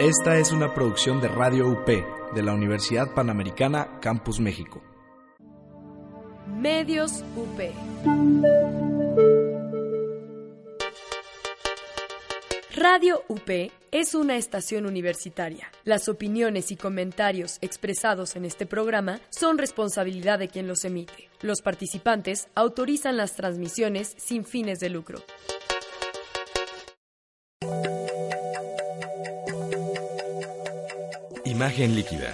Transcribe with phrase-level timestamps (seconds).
[0.00, 4.80] Esta es una producción de Radio UP de la Universidad Panamericana Campus México.
[6.46, 7.60] Medios UP.
[12.76, 15.68] Radio UP es una estación universitaria.
[15.82, 21.28] Las opiniones y comentarios expresados en este programa son responsabilidad de quien los emite.
[21.40, 25.18] Los participantes autorizan las transmisiones sin fines de lucro.
[31.58, 32.32] Imagen líquida.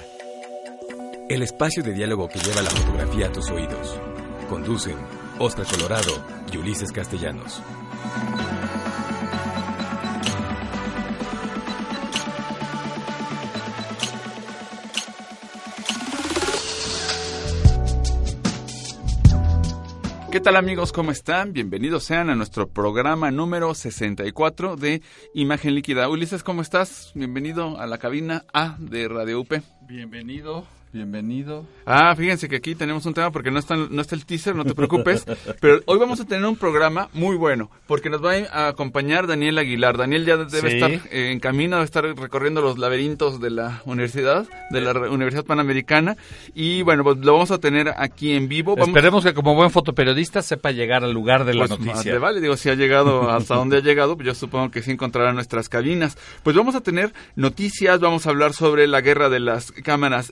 [1.30, 3.98] El espacio de diálogo que lleva la fotografía a tus oídos.
[4.50, 4.98] Conducen
[5.38, 7.62] Oscar Colorado y Ulises Castellanos.
[20.34, 20.90] ¿Qué tal amigos?
[20.90, 21.52] ¿Cómo están?
[21.52, 25.00] Bienvenidos sean a nuestro programa número 64 de
[25.32, 26.08] Imagen Líquida.
[26.08, 27.12] Ulises, ¿cómo estás?
[27.14, 29.52] Bienvenido a la cabina A de Radio UP.
[29.82, 31.66] Bienvenido, bienvenido.
[31.86, 34.64] Ah, fíjense que aquí tenemos un tema porque no está, no está el teaser, no
[34.64, 35.24] te preocupes.
[35.60, 39.58] pero hoy vamos a tener un programa muy bueno porque nos va a acompañar Daniel
[39.58, 39.98] Aguilar.
[39.98, 40.76] Daniel ya debe Sí.
[40.76, 45.44] estar eh, en camino, debe estar recorriendo los laberintos de la universidad, de la Universidad
[45.44, 46.16] Panamericana.
[46.54, 48.76] Y bueno, pues lo vamos a tener aquí en vivo.
[48.76, 52.12] Vamos, Esperemos que como buen fotoperiodista sepa llegar al lugar de la Pues, noticia.
[52.12, 54.92] le vale, digo, si ha llegado hasta donde ha llegado, pues yo supongo que sí
[54.92, 56.16] encontrará nuestras cabinas.
[56.44, 60.30] Pues vamos a tener noticias, vamos a hablar sobre la guerra de las cámaras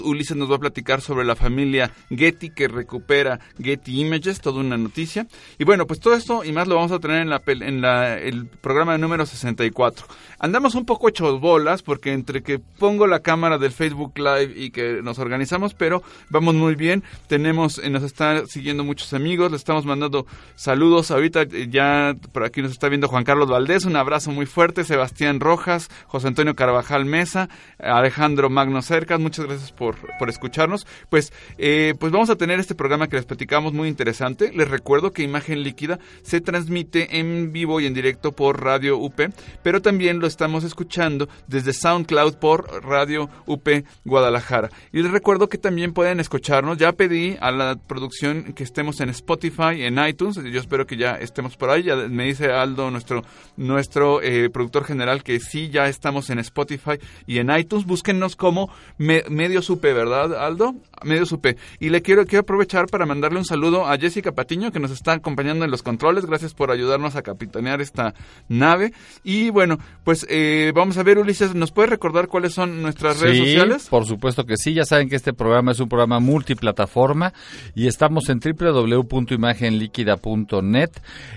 [0.00, 4.76] Ulises nos va a platicar sobre la familia Getty que recupera Getty Images, toda una
[4.76, 5.26] noticia.
[5.58, 8.18] Y bueno, pues todo esto y más lo vamos a tener en la en la,
[8.18, 10.06] el programa número 64.
[10.38, 14.70] Andamos un poco hechos bolas porque entre que pongo la cámara del Facebook Live y
[14.70, 17.02] que nos organizamos, pero vamos muy bien.
[17.26, 21.10] Tenemos, eh, nos están siguiendo muchos amigos, le estamos mandando saludos.
[21.10, 24.84] Ahorita eh, ya por aquí nos está viendo Juan Carlos Valdés, un abrazo muy fuerte.
[24.84, 29.96] Sebastián Rojas, José Antonio Carvajal Mesa, Alejandro Magno Cercas, muchas gracias por,
[30.28, 30.86] escucharnos.
[31.08, 34.52] Pues, eh, pues vamos a tener este programa que les platicamos muy interesante.
[34.54, 39.20] Les recuerdo que Imagen Líquida se transmite en vivo y en directo por Radio UP,
[39.62, 43.68] pero también lo estamos escuchando desde SoundCloud por Radio UP
[44.04, 44.70] Guadalajara.
[44.92, 46.78] Y les recuerdo que también pueden escucharnos.
[46.78, 50.36] Ya pedí a la producción que estemos en Spotify, en iTunes.
[50.36, 51.84] Yo espero que ya estemos por ahí.
[51.84, 53.22] Ya me dice Aldo, nuestro,
[53.56, 57.86] nuestro eh, productor general, que sí, ya estamos en Spotify y en iTunes.
[57.86, 60.74] Búsquennos como Me- Medios UP, ¿verdad, Aldo?
[61.02, 61.44] Medios UP.
[61.80, 65.12] Y le quiero, quiero aprovechar para mandarle un saludo a Jessica Patiño, que nos está
[65.12, 66.24] acompañando en los controles.
[66.24, 68.14] Gracias por ayudarnos a capitanear esta
[68.48, 68.94] nave.
[69.22, 73.36] Y bueno, pues eh, vamos a ver, Ulises, ¿nos puedes recordar cuáles son nuestras redes
[73.36, 73.86] Sí, sociales?
[73.90, 74.72] por supuesto que sí.
[74.72, 77.34] Ya saben que este programa es un programa multiplataforma
[77.74, 80.90] y estamos en www.imagenliquida.net.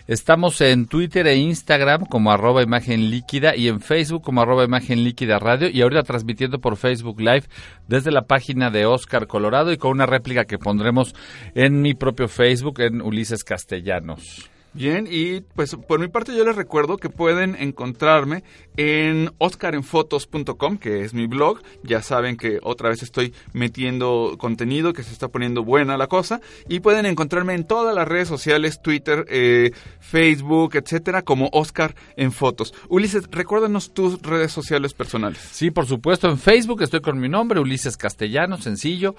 [0.08, 5.04] Estamos en Twitter e Instagram como arroba imagen líquida y en Facebook como arroba imagen
[5.04, 7.44] líquida radio y ahorita transmitiendo por Facebook Live
[7.98, 11.16] desde la página de Oscar Colorado y con una réplica que pondremos
[11.56, 14.52] en mi propio Facebook en Ulises Castellanos.
[14.78, 18.44] Bien, y pues por mi parte yo les recuerdo que pueden encontrarme
[18.76, 21.64] en oscarenfotos.com, que es mi blog.
[21.82, 26.42] Ya saben que otra vez estoy metiendo contenido, que se está poniendo buena la cosa.
[26.70, 32.32] Y pueden encontrarme en todas las redes sociales, Twitter, eh, Facebook, etcétera, como Oscar en
[32.32, 32.72] Fotos.
[32.88, 35.40] Ulises, recuérdanos tus redes sociales personales.
[35.40, 36.30] Sí, por supuesto.
[36.30, 39.16] En Facebook estoy con mi nombre, Ulises Castellano, sencillo.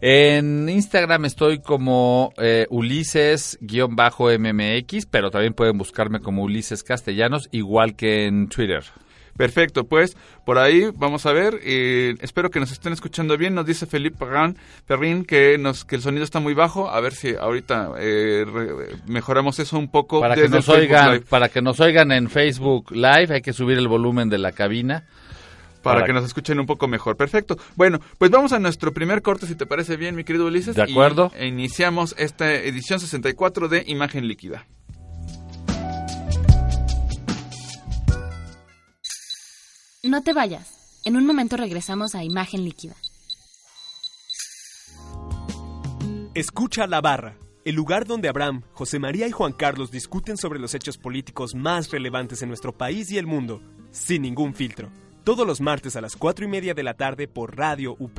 [0.00, 8.26] En Instagram estoy como eh, Ulises-MMX, pero también pueden buscarme como Ulises Castellanos, igual que
[8.26, 8.84] en Twitter.
[9.36, 10.14] Perfecto, pues
[10.44, 11.58] por ahí vamos a ver.
[11.64, 13.54] eh, espero que nos estén escuchando bien.
[13.54, 16.90] Nos dice Felipe Perrin, Perrin que, nos, que el sonido está muy bajo.
[16.90, 20.20] A ver si ahorita eh, re- mejoramos eso un poco.
[20.20, 23.54] Para que, desde nos oigan, Live, para que nos oigan en Facebook Live, hay que
[23.54, 25.06] subir el volumen de la cabina.
[25.82, 27.16] para, para- que nos escuchen un poco mejor.
[27.16, 27.56] Perfecto.
[27.74, 30.76] Bueno, pues vamos a nuestro primer corte, si te parece bien, mi querido Ulises.
[30.76, 31.32] De acuerdo.
[31.40, 34.66] Y iniciamos esta edición 64 de Imagen Líquida.
[40.04, 41.00] No te vayas.
[41.04, 42.96] En un momento regresamos a Imagen Líquida.
[46.34, 50.74] Escucha la barra, el lugar donde Abraham, José María y Juan Carlos discuten sobre los
[50.74, 53.62] hechos políticos más relevantes en nuestro país y el mundo,
[53.92, 54.90] sin ningún filtro.
[55.22, 58.18] Todos los martes a las 4 y media de la tarde por Radio UP.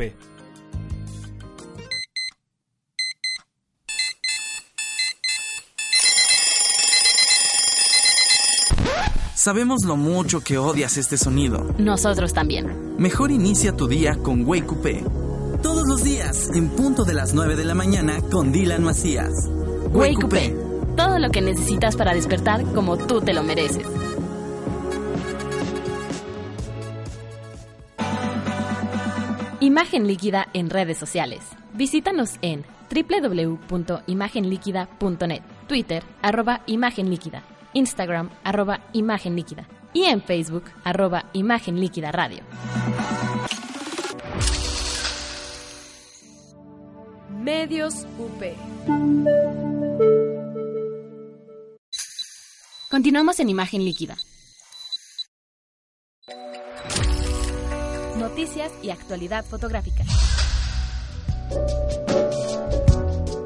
[9.43, 11.75] Sabemos lo mucho que odias este sonido.
[11.77, 12.95] Nosotros también.
[12.97, 14.87] Mejor inicia tu día con Wake Up.
[15.61, 19.33] Todos los días, en punto de las 9 de la mañana, con Dylan Macías.
[19.91, 20.33] Wake Up.
[20.95, 23.85] Todo lo que necesitas para despertar como tú te lo mereces.
[29.59, 31.41] Imagen Líquida en redes sociales.
[31.73, 32.63] Visítanos en
[32.93, 37.43] www.imagenliquida.net, Twitter, arroba Imagen Líquida,
[37.73, 42.43] Instagram, arroba Imagen Líquida y en Facebook, arroba Imagen Líquida Radio.
[47.29, 48.41] Medios UP.
[52.89, 54.15] Continuamos en Imagen Líquida.
[58.17, 60.03] Noticias y actualidad fotográfica.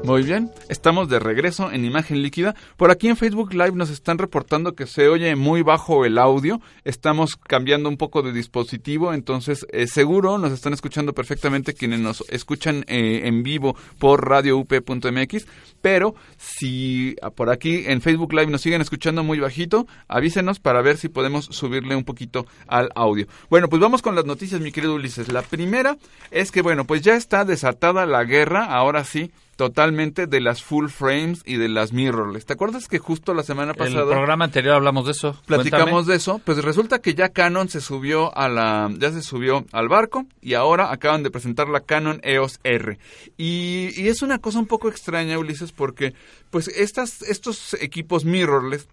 [0.08, 2.54] Muy bien, estamos de regreso en imagen líquida.
[2.78, 6.62] Por aquí en Facebook Live nos están reportando que se oye muy bajo el audio.
[6.82, 12.24] Estamos cambiando un poco de dispositivo, entonces eh, seguro nos están escuchando perfectamente quienes nos
[12.30, 15.46] escuchan eh, en vivo por radioup.mx.
[15.82, 20.96] Pero si por aquí en Facebook Live nos siguen escuchando muy bajito, avísenos para ver
[20.96, 23.26] si podemos subirle un poquito al audio.
[23.50, 25.30] Bueno, pues vamos con las noticias, mi querido Ulises.
[25.30, 25.98] La primera
[26.30, 30.86] es que, bueno, pues ya está desatada la guerra, ahora sí totalmente de las full
[30.86, 32.46] frames y de las mirrorless.
[32.46, 34.02] ¿Te acuerdas que justo la semana pasada...
[34.02, 35.36] El programa anterior hablamos de eso.
[35.46, 36.40] Platicamos de eso.
[36.44, 38.88] Pues resulta que ya Canon se subió a la...
[38.98, 43.00] ya se subió al barco y ahora acaban de presentar la Canon EOS R.
[43.36, 46.14] Y, y es una cosa un poco extraña, Ulises, porque
[46.50, 48.86] pues estas, estos equipos mirrorless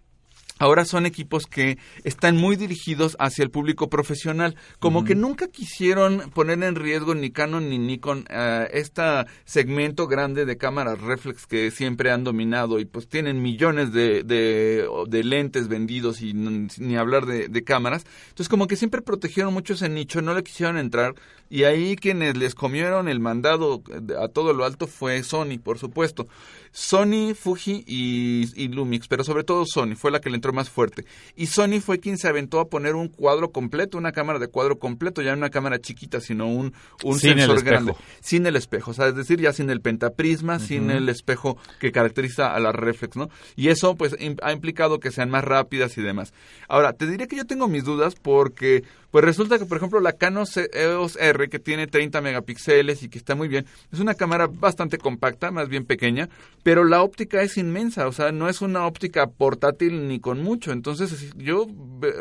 [0.60, 4.56] ahora son equipos que están muy dirigidos hacia el público profesional.
[4.80, 9.02] Como que nunca quisieron poner en riesgo ni Canon ni Nikon uh, este
[9.44, 14.88] segmento grande de cámaras reflex que siempre han dominado y pues tienen millones de, de,
[15.07, 18.06] de lentes vendidos y ni hablar de, de, cámaras.
[18.30, 21.16] Entonces como que siempre protegieron mucho ese nicho, no le quisieron entrar
[21.50, 23.84] y ahí quienes les comieron el mandado
[24.19, 26.28] a todo lo alto fue Sony, por supuesto.
[26.77, 30.69] Sony, Fuji y, y, Lumix, pero sobre todo Sony fue la que le entró más
[30.69, 31.06] fuerte.
[31.33, 34.77] Y Sony fue quien se aventó a poner un cuadro completo, una cámara de cuadro
[34.77, 37.95] completo, ya no una cámara chiquita, sino un, un sin sensor el grande.
[38.19, 40.68] Sin el espejo, o sea, es decir, ya sin el pentaprisma, uh -huh.
[40.68, 43.30] sin el espejo que caracteriza a la reflex, ¿no?
[43.56, 46.33] Y eso pues ha implicado que sean más rápidas y demás.
[46.68, 48.83] Ahora, te diré que yo tengo mis dudas porque
[49.16, 53.18] pues resulta que, por ejemplo, la Canon EOS R, que tiene 30 megapíxeles y que
[53.18, 56.28] está muy bien, es una cámara bastante compacta, más bien pequeña,
[56.64, 60.74] pero la óptica es inmensa, o sea, no es una óptica portátil ni con mucho.
[60.74, 61.66] Entonces, yo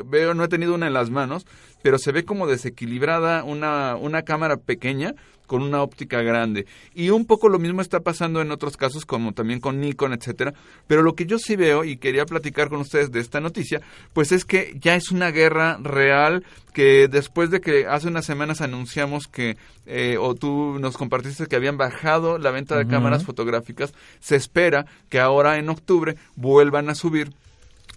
[0.07, 1.47] veo, no he tenido una en las manos,
[1.83, 6.67] pero se ve como desequilibrada una, una cámara pequeña con una óptica grande.
[6.95, 10.55] Y un poco lo mismo está pasando en otros casos, como también con Nikon, etcétera.
[10.87, 13.81] Pero lo que yo sí veo, y quería platicar con ustedes de esta noticia,
[14.13, 18.61] pues es que ya es una guerra real que después de que hace unas semanas
[18.61, 19.57] anunciamos que,
[19.87, 22.91] eh, o tú nos compartiste que habían bajado la venta de uh -huh.
[22.91, 27.31] cámaras fotográficas, se espera que ahora en octubre vuelvan a subir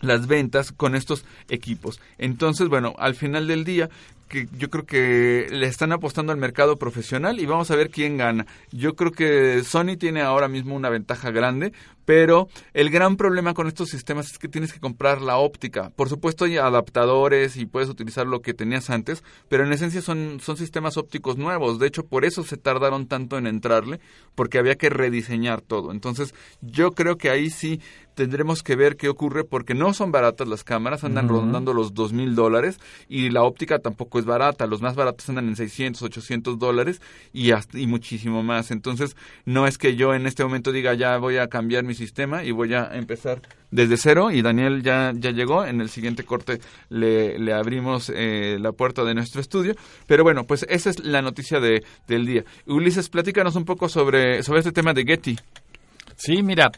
[0.02, 2.00] las ventas con estos equipos.
[2.18, 3.90] Entonces, bueno, al final del día
[4.28, 8.18] que yo creo que le están apostando al mercado profesional y vamos a ver quién
[8.18, 8.46] gana.
[8.72, 11.74] Yo creo que Sony tiene ahora mismo una ventaja grande,
[12.06, 15.90] pero el gran problema con estos sistemas es que tienes que comprar la óptica.
[15.90, 20.40] Por supuesto hay adaptadores y puedes utilizar lo que tenías antes, pero en esencia son,
[20.40, 21.80] son sistemas ópticos nuevos.
[21.80, 24.00] De hecho, por eso se tardaron tanto en entrarle,
[24.36, 25.92] porque había que rediseñar todo.
[25.92, 27.82] Entonces, yo creo que ahí sí
[28.18, 31.42] tendremos que ver qué ocurre porque no son baratas las cámaras, andan uh -huh.
[31.42, 35.48] rondando los dos mil dólares y la óptica tampoco es barata, los más baratos andan
[35.48, 37.02] en 600, 800 dólares
[37.34, 38.72] y, hasta, y muchísimo más.
[38.72, 39.16] Entonces,
[39.46, 42.52] no es que yo en este momento diga ya voy a cambiar mi sistema y
[42.52, 43.42] voy a empezar
[43.72, 48.58] desde cero y Daniel ya, ya llegó, en el siguiente corte le, le abrimos eh,
[48.60, 49.76] la puerta de nuestro estudio,
[50.08, 52.44] pero bueno, pues esa es la noticia de, del día.
[52.66, 55.38] Ulises, platícanos un poco sobre, sobre este tema de Getty.
[56.16, 56.72] Sí, mira,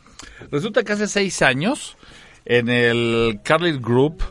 [0.51, 1.97] resulta que hace seis años
[2.45, 4.23] en el Carlyle Group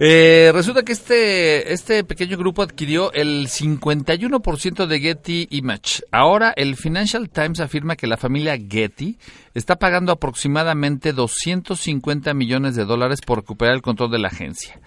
[0.00, 6.02] eh, resulta que este, este pequeño grupo adquirió el 51% de Getty Image.
[6.12, 9.18] Ahora el Financial Times afirma que la familia Getty
[9.54, 14.80] está pagando aproximadamente 250 millones de dólares por recuperar el control de la agencia.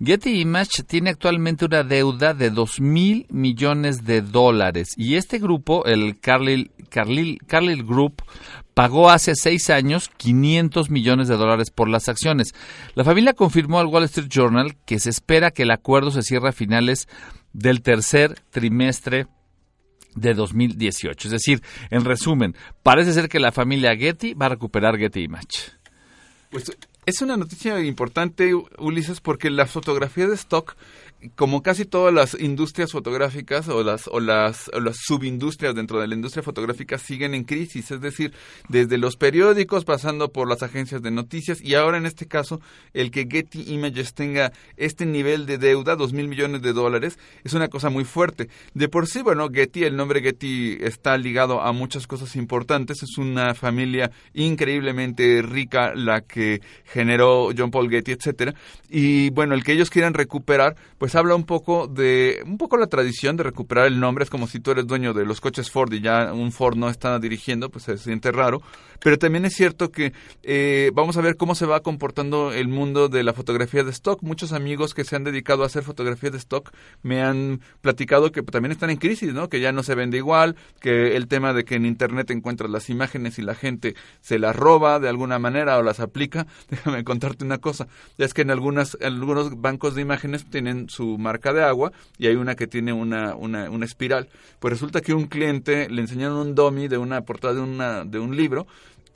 [0.00, 5.84] Getty Image tiene actualmente una deuda de 2 mil millones de dólares y este grupo,
[5.86, 8.22] el Carlyle, Carlyle, Group,
[8.74, 12.54] pagó hace seis años 500 millones de dólares por las acciones.
[12.94, 16.50] La familia confirmó al Wall Street Journal que se espera que el acuerdo se cierre
[16.50, 17.08] a finales
[17.52, 19.26] del tercer trimestre
[20.14, 21.26] de 2018.
[21.26, 25.72] Es decir, en resumen, parece ser que la familia Getty va a recuperar Getty Image.
[26.50, 26.70] Pues
[27.08, 30.76] es una noticia importante, Ulises, porque la fotografía de stock
[31.34, 36.06] como casi todas las industrias fotográficas o las, o las, o las subindustrias dentro de
[36.06, 38.32] la industria fotográfica siguen en crisis, es decir,
[38.68, 42.60] desde los periódicos pasando por las agencias de noticias y ahora en este caso
[42.92, 47.52] el que Getty Images tenga este nivel de deuda, dos mil millones de dólares, es
[47.52, 48.48] una cosa muy fuerte.
[48.74, 53.18] De por sí, bueno, Getty, el nombre Getty está ligado a muchas cosas importantes, es
[53.18, 58.54] una familia increíblemente rica la que generó John Paul Getty, etcétera,
[58.88, 62.86] y bueno, el que ellos quieran recuperar, pues habla un poco de, un poco la
[62.86, 65.92] tradición de recuperar el nombre, es como si tú eres dueño de los coches Ford
[65.92, 68.62] y ya un Ford no está dirigiendo, pues se siente raro,
[69.00, 70.12] pero también es cierto que
[70.42, 74.22] eh, vamos a ver cómo se va comportando el mundo de la fotografía de stock.
[74.22, 78.42] Muchos amigos que se han dedicado a hacer fotografía de stock me han platicado que
[78.42, 79.48] también están en crisis, ¿no?
[79.48, 82.90] Que ya no se vende igual, que el tema de que en internet encuentras las
[82.90, 86.46] imágenes y la gente se las roba de alguna manera o las aplica.
[86.70, 87.88] Déjame contarte una cosa,
[88.18, 92.26] es que en algunas en algunos bancos de imágenes tienen su marca de agua y
[92.26, 94.28] hay una que tiene una, una, una espiral.
[94.58, 98.18] Pues resulta que un cliente le enseñaron un dummy de una portada de una de
[98.18, 98.66] un libro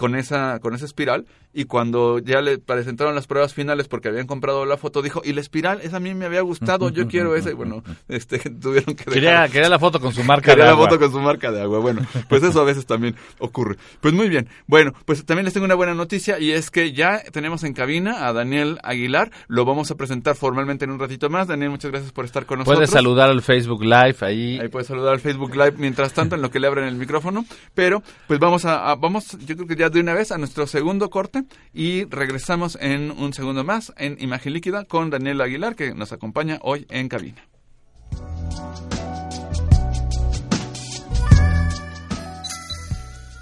[0.03, 4.27] con esa, con esa espiral y cuando ya le presentaron las pruebas finales porque habían
[4.27, 7.37] comprado la foto, dijo, y la espiral, esa a mí me había gustado, yo quiero
[7.37, 7.51] esa.
[7.51, 10.65] Y bueno, este, tuvieron que quería, quería, la foto con su marca de agua.
[10.65, 11.79] Quería la foto con su marca de agua.
[11.81, 13.77] Bueno, pues eso a veces también ocurre.
[14.01, 14.49] Pues muy bien.
[14.67, 18.27] Bueno, pues también les tengo una buena noticia y es que ya tenemos en cabina
[18.27, 19.31] a Daniel Aguilar.
[19.49, 21.49] Lo vamos a presentar formalmente en un ratito más.
[21.49, 22.79] Daniel, muchas gracias por estar con nosotros.
[22.79, 24.59] Puedes saludar al Facebook Live ahí.
[24.59, 27.45] Ahí puedes saludar al Facebook Live mientras tanto en lo que le abren el micrófono.
[27.75, 30.67] Pero, pues vamos a, a vamos, yo creo que ya de una vez a nuestro
[30.67, 31.42] segundo corte
[31.73, 36.59] y regresamos en un segundo más en Imagen Líquida con Daniel Aguilar que nos acompaña
[36.63, 37.43] hoy en cabina.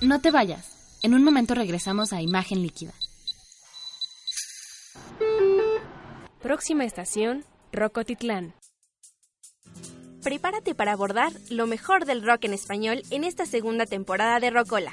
[0.00, 0.98] No te vayas.
[1.02, 2.92] En un momento regresamos a Imagen Líquida.
[6.42, 8.54] Próxima estación, Rocotitlán.
[10.22, 14.92] Prepárate para abordar lo mejor del rock en español en esta segunda temporada de Rocola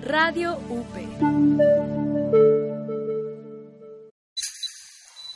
[0.02, 1.95] Radio UP.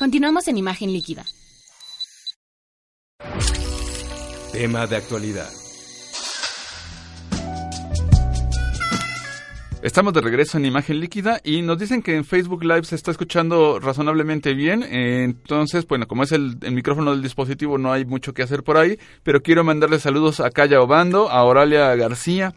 [0.01, 1.27] Continuamos en imagen líquida.
[4.51, 5.51] Tema de actualidad.
[9.83, 13.11] Estamos de regreso en Imagen Líquida y nos dicen que en Facebook Live se está
[13.11, 14.83] escuchando razonablemente bien.
[14.83, 18.99] Entonces, bueno, como es el, micrófono del dispositivo, no hay mucho que hacer por ahí.
[19.23, 22.55] Pero quiero mandarle saludos a Calla Obando, a Oralia García,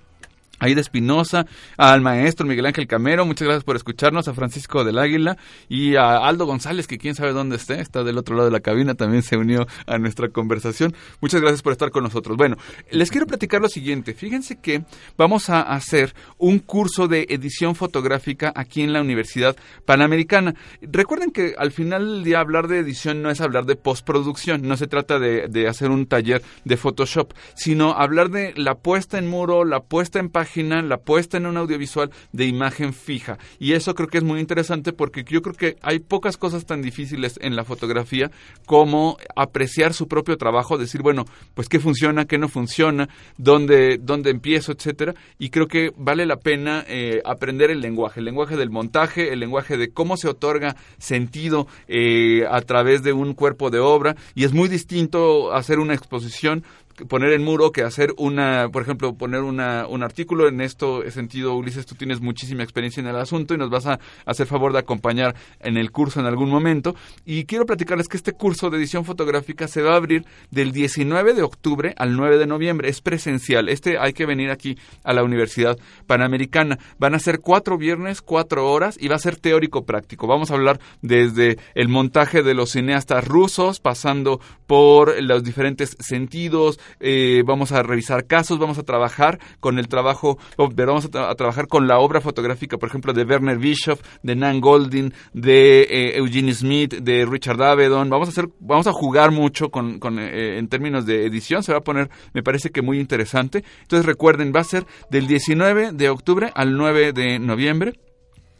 [0.63, 5.35] Aida Espinosa, al maestro Miguel Ángel Camero, muchas gracias por escucharnos, a Francisco del Águila
[5.67, 8.61] y a Aldo González, que quién sabe dónde esté, está del otro lado de la
[8.61, 10.95] cabina, también se unió a nuestra conversación.
[11.19, 12.37] Muchas gracias por estar con nosotros.
[12.37, 12.55] Bueno,
[12.91, 14.85] les quiero platicar lo siguiente, fíjense que
[15.17, 20.55] vamos a hacer un curso de edición fotográfica aquí en la Universidad Panamericana.
[20.81, 24.77] Recuerden que al final del día hablar de edición no es hablar de postproducción, no
[24.77, 29.27] se trata de, de hacer un taller de Photoshop, sino hablar de la puesta en
[29.27, 33.37] muro, la puesta en página, la puesta en un audiovisual de imagen fija.
[33.59, 36.81] Y eso creo que es muy interesante porque yo creo que hay pocas cosas tan
[36.81, 38.31] difíciles en la fotografía
[38.65, 44.29] como apreciar su propio trabajo, decir, bueno, pues qué funciona, qué no funciona, dónde, dónde
[44.29, 45.15] empiezo, etcétera.
[45.39, 49.39] Y creo que vale la pena eh, aprender el lenguaje, el lenguaje del montaje, el
[49.39, 54.15] lenguaje de cómo se otorga sentido eh, a través de un cuerpo de obra.
[54.35, 56.63] Y es muy distinto hacer una exposición
[57.07, 61.55] poner en muro que hacer una, por ejemplo, poner una, un artículo en esto sentido,
[61.55, 64.79] Ulises, tú tienes muchísima experiencia en el asunto y nos vas a hacer favor de
[64.79, 66.95] acompañar en el curso en algún momento.
[67.25, 71.33] Y quiero platicarles que este curso de edición fotográfica se va a abrir del 19
[71.33, 72.89] de octubre al 9 de noviembre.
[72.89, 73.69] Es presencial.
[73.69, 76.79] Este hay que venir aquí a la Universidad Panamericana.
[76.97, 80.27] Van a ser cuatro viernes, cuatro horas y va a ser teórico práctico.
[80.27, 86.79] Vamos a hablar desde el montaje de los cineastas rusos, pasando por los diferentes sentidos,
[86.99, 91.87] eh, vamos a revisar casos, vamos a trabajar con el trabajo, vamos a, trabajar con
[91.87, 96.95] la obra fotográfica, por ejemplo, de Werner Bischoff, de Nan Goldin, de eh, Eugene Smith,
[96.95, 98.09] de Richard Avedon.
[98.09, 101.63] Vamos a hacer, vamos a jugar mucho con, eh, en términos de edición.
[101.63, 103.63] Se va a poner, me parece que muy interesante.
[103.81, 107.93] Entonces recuerden, va a ser del 19 de octubre al 9 de noviembre.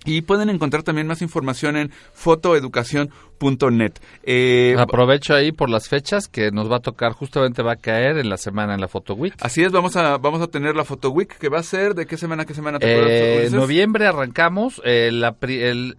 [0.06, 1.92] Y pueden encontrar también más información en
[3.39, 3.93] fotoeducación.net.
[4.23, 8.17] Eh, Aprovecho ahí por las fechas que nos va a tocar, justamente va a caer
[8.17, 9.33] en la semana en la Foto Week.
[9.41, 12.05] Así es, vamos a, vamos a tener la Foto Week que va a ser, ¿de
[12.05, 12.79] qué semana, qué semana?
[12.79, 15.11] Te en eh, noviembre arrancamos, eh,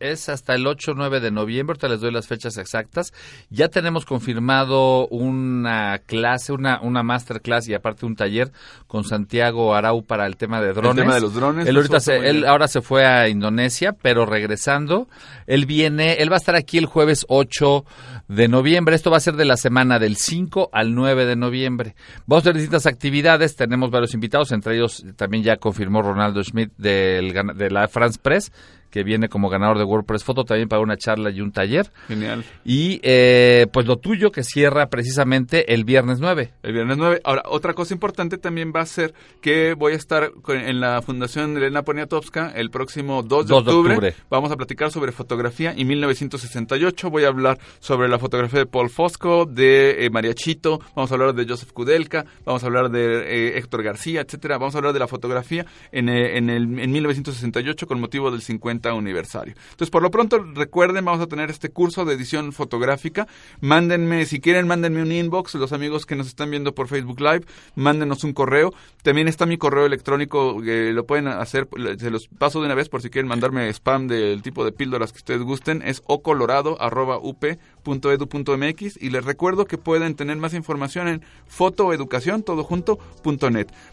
[0.01, 3.13] es hasta el 8-9 de noviembre, ahorita les doy las fechas exactas.
[3.51, 8.53] Ya tenemos confirmado una clase, una, una masterclass y aparte un taller
[8.87, 10.99] con Santiago Arau para el tema de drones.
[10.99, 11.67] El tema de los drones.
[11.67, 15.09] Él, ahorita él ahora se fue a Indonesia pero regresando,
[15.47, 17.85] él viene, él va a estar aquí el jueves 8
[18.29, 18.95] de noviembre.
[18.95, 21.95] Esto va a ser de la semana del 5 al 9 de noviembre.
[22.27, 26.73] Vamos a tener distintas actividades, tenemos varios invitados, entre ellos también ya confirmó Ronaldo Schmidt
[26.77, 28.53] del, de la France Press,
[28.95, 31.91] que viene como ganador de WordPress Photo también para una charla y un taller.
[32.07, 32.45] Genial.
[32.65, 36.53] Y eh, pues lo tuyo que cierra precisamente el viernes 9.
[36.63, 37.21] El viernes 9.
[37.25, 41.57] Ahora, otra cosa importante también va a ser que voy a estar en la Fundación
[41.57, 44.15] Elena Poniatowska el próximo 2 de, octubre.
[44.31, 47.11] Vamos a platicar sobre fotografía y 1968.
[47.11, 51.15] Voy a hablar sobre la fotografía de Paul Fosco, de eh, María Chito, vamos a
[51.15, 54.57] hablar de Joseph Kudelka, vamos a hablar de eh, Héctor García, etcétera.
[54.59, 58.84] Vamos a hablar de la fotografía en, en, el, en 1968 con motivo del 50
[58.91, 59.55] aniversario.
[59.71, 63.27] Entonces, por lo pronto, recuerden, vamos a tener este curso de edición fotográfica.
[63.61, 67.45] Mándenme, si quieren, mándenme un inbox, los amigos que nos están viendo por Facebook Live,
[67.75, 68.73] mándenos un correo.
[69.03, 71.69] También está mi correo electrónico, que lo pueden hacer,
[71.99, 75.13] se los paso de una vez por si quieren mandarme spam del tipo de píldoras
[75.13, 82.43] que ustedes gusten, es ocolorado.up.edu.mx y les recuerdo que pueden tener más información en fotoeducación,
[82.43, 82.65] todo.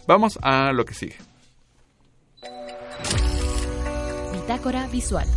[0.07, 1.30] Vamos a lo que sigue.
[4.91, 5.27] Visual.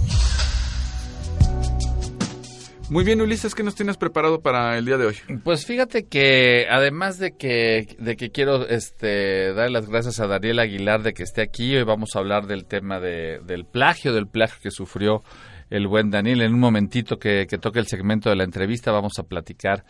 [2.91, 5.17] Muy bien, Ulises, ¿qué nos tienes preparado para el día de hoy?
[5.45, 10.59] Pues fíjate que además de que, de que quiero este, dar las gracias a Daniel
[10.59, 14.27] Aguilar de que esté aquí, hoy vamos a hablar del tema de, del plagio, del
[14.27, 15.23] plagio que sufrió
[15.71, 16.43] el buen Daniel.
[16.43, 19.85] En un momentito que, toque el segmento de la entrevista vamos a platicar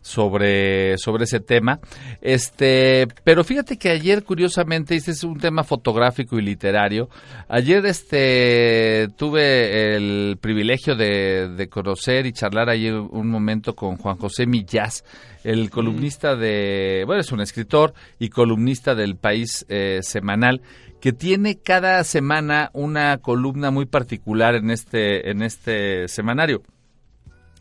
[0.00, 1.80] sobre, sobre ese tema.
[2.20, 7.08] Este, pero fíjate que ayer, curiosamente, este es un tema fotográfico y literario.
[7.48, 14.16] Ayer este, tuve el privilegio de, de conocer y charlar ayer un momento con Juan
[14.16, 15.04] José Millás,
[15.44, 20.60] el columnista de, bueno, es un escritor y columnista del País eh, Semanal
[21.00, 26.62] que tiene cada semana una columna muy particular en este, en este semanario.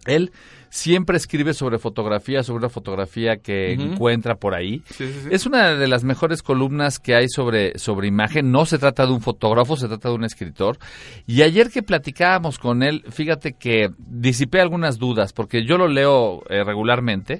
[0.06, 0.32] Él
[0.70, 4.82] siempre escribe sobre fotografía, sobre una fotografía que encuentra por ahí.
[5.30, 8.52] Es una de las mejores columnas que hay sobre, sobre imagen.
[8.52, 10.78] No se trata de un fotógrafo, se trata de un escritor.
[11.26, 16.44] Y ayer que platicábamos con él, fíjate que disipé algunas dudas, porque yo lo leo
[16.50, 17.40] eh, regularmente,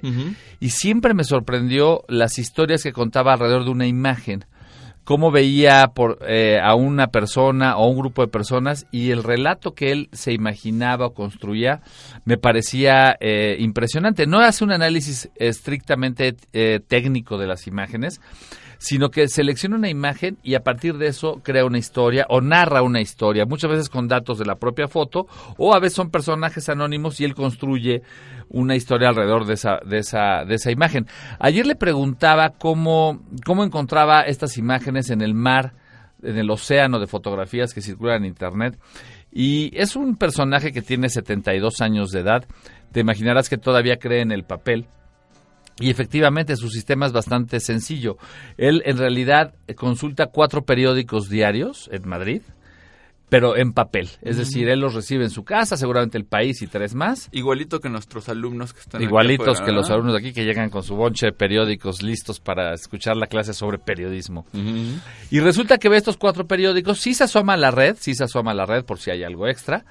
[0.60, 4.44] y siempre me sorprendió las historias que contaba alrededor de una imagen
[5.08, 9.72] cómo veía por, eh, a una persona o un grupo de personas y el relato
[9.72, 11.80] que él se imaginaba o construía
[12.26, 14.26] me parecía eh, impresionante.
[14.26, 18.20] No hace un análisis estrictamente eh, técnico de las imágenes,
[18.78, 22.82] sino que selecciona una imagen y a partir de eso crea una historia o narra
[22.82, 26.68] una historia, muchas veces con datos de la propia foto o a veces son personajes
[26.68, 28.02] anónimos y él construye
[28.48, 31.06] una historia alrededor de esa, de esa, de esa imagen.
[31.38, 35.74] Ayer le preguntaba cómo, cómo encontraba estas imágenes en el mar,
[36.22, 38.78] en el océano de fotografías que circulan en Internet.
[39.30, 42.46] Y es un personaje que tiene 72 años de edad.
[42.92, 44.86] Te imaginarás que todavía cree en el papel
[45.80, 48.16] Y efectivamente su sistema es bastante sencillo.
[48.56, 52.42] Él en realidad consulta cuatro periódicos diarios en Madrid,
[53.28, 54.08] pero en papel.
[54.22, 57.28] Es decir, él los recibe en su casa, seguramente el país y tres más.
[57.32, 60.82] Igualito que nuestros alumnos que están Igualitos que los alumnos de aquí que llegan con
[60.82, 64.46] su bonche de periódicos listos para escuchar la clase sobre periodismo.
[65.30, 68.24] Y resulta que ve estos cuatro periódicos, sí se asoma a la red, sí se
[68.24, 69.84] asoma a la red por si hay algo extra,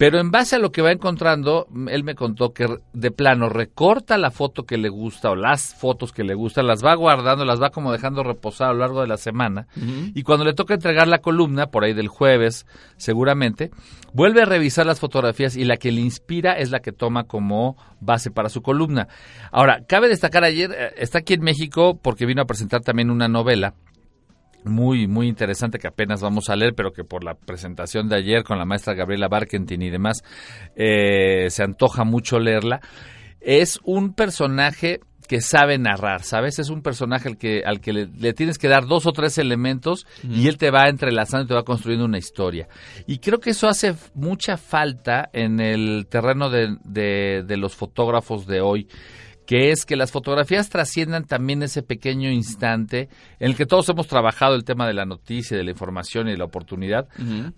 [0.00, 4.16] pero en base a lo que va encontrando, él me contó que de plano recorta
[4.16, 7.60] la foto que le gusta o las fotos que le gustan, las va guardando, las
[7.60, 9.66] va como dejando reposar a lo largo de la semana.
[10.14, 12.64] Y cuando le toca entregar la columna, por ahí del jueves
[12.96, 13.72] seguramente,
[14.14, 17.76] vuelve a revisar las fotografías y la que le inspira es la que toma como
[18.00, 19.06] base para su columna.
[19.52, 23.28] Ahora, cabe destacar ayer, eh, está aquí en México porque vino a presentar también una
[23.28, 23.74] novela
[24.64, 28.44] muy, muy interesante que apenas vamos a leer, pero que por la presentación de ayer
[28.44, 30.22] con la maestra Gabriela Barkentin y demás,
[30.76, 32.80] eh, se antoja mucho leerla.
[33.40, 36.58] Es un personaje que sabe narrar, ¿sabes?
[36.58, 40.04] Es un personaje al que, al que le, tienes que dar dos o tres elementos
[40.24, 42.66] y él te va entrelazando y te va construyendo una historia.
[43.06, 48.44] Y creo que eso hace mucha falta en el terreno de, de, de los fotógrafos
[48.44, 48.88] de hoy
[49.50, 53.08] que es que las fotografías trasciendan también ese pequeño instante
[53.40, 56.30] en el que todos hemos trabajado el tema de la noticia, de la información y
[56.30, 57.08] de la oportunidad,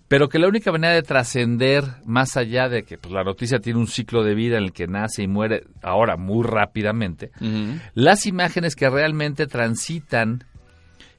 [0.07, 3.77] pero que la única manera de trascender más allá de que pues, la noticia tiene
[3.77, 7.29] un ciclo de vida en el que nace y muere ahora muy rápidamente,
[7.93, 10.45] las imágenes que realmente transitan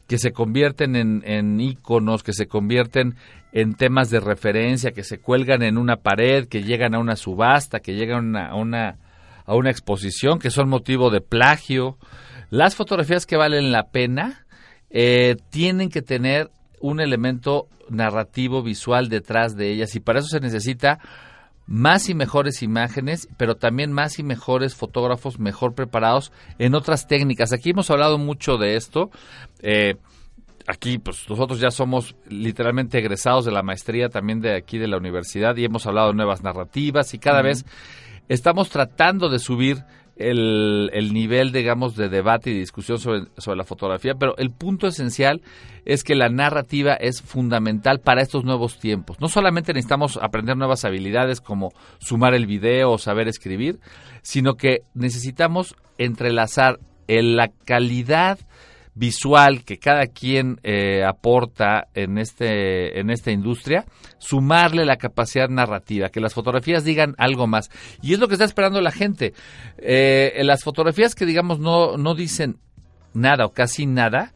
[0.09, 3.15] que se convierten en, en íconos, que se convierten
[3.53, 7.79] en temas de referencia, que se cuelgan en una pared, que llegan a una subasta,
[7.79, 9.04] que llegan a una a una
[9.67, 11.99] exposición, que son motivo de plagio.
[12.51, 14.47] Las fotografías que valen la pena
[14.91, 20.41] eh, tienen que tener un elemento narrativo visual detrás de ellas y para eso se
[20.41, 21.01] necesita
[21.67, 27.53] más y mejores imágenes, pero también más y mejores fotógrafos mejor preparados en otras técnicas.
[27.53, 29.11] Aquí hemos hablado mucho de esto.
[29.61, 29.97] Eh,
[30.67, 34.99] aquí, pues nosotros ya somos literalmente egresados de la maestría también de aquí de la
[34.99, 37.65] universidad y hemos hablado de nuevas narrativas y cada vez
[38.29, 39.85] estamos tratando de subir
[40.17, 45.43] el, nivel, digamos, de debate y discusión sobre, sobre, la fotografía, pero el punto esencial
[45.85, 49.21] es que la narrativa es fundamental para estos nuevos tiempos.
[49.21, 53.81] No solamente necesitamos aprender nuevas habilidades como sumar el video o saber escribir,
[54.23, 58.39] sino que necesitamos entrelazar en la calidad
[58.95, 63.85] visual que cada quien eh, aporta en este en esta industria,
[64.19, 67.71] sumarle la capacidad narrativa, que las fotografías digan algo más.
[68.03, 69.35] Y es lo que está esperando la gente.
[69.79, 72.59] Eh, las fotografías que digamos no no dicen
[73.13, 74.33] nada o casi nada,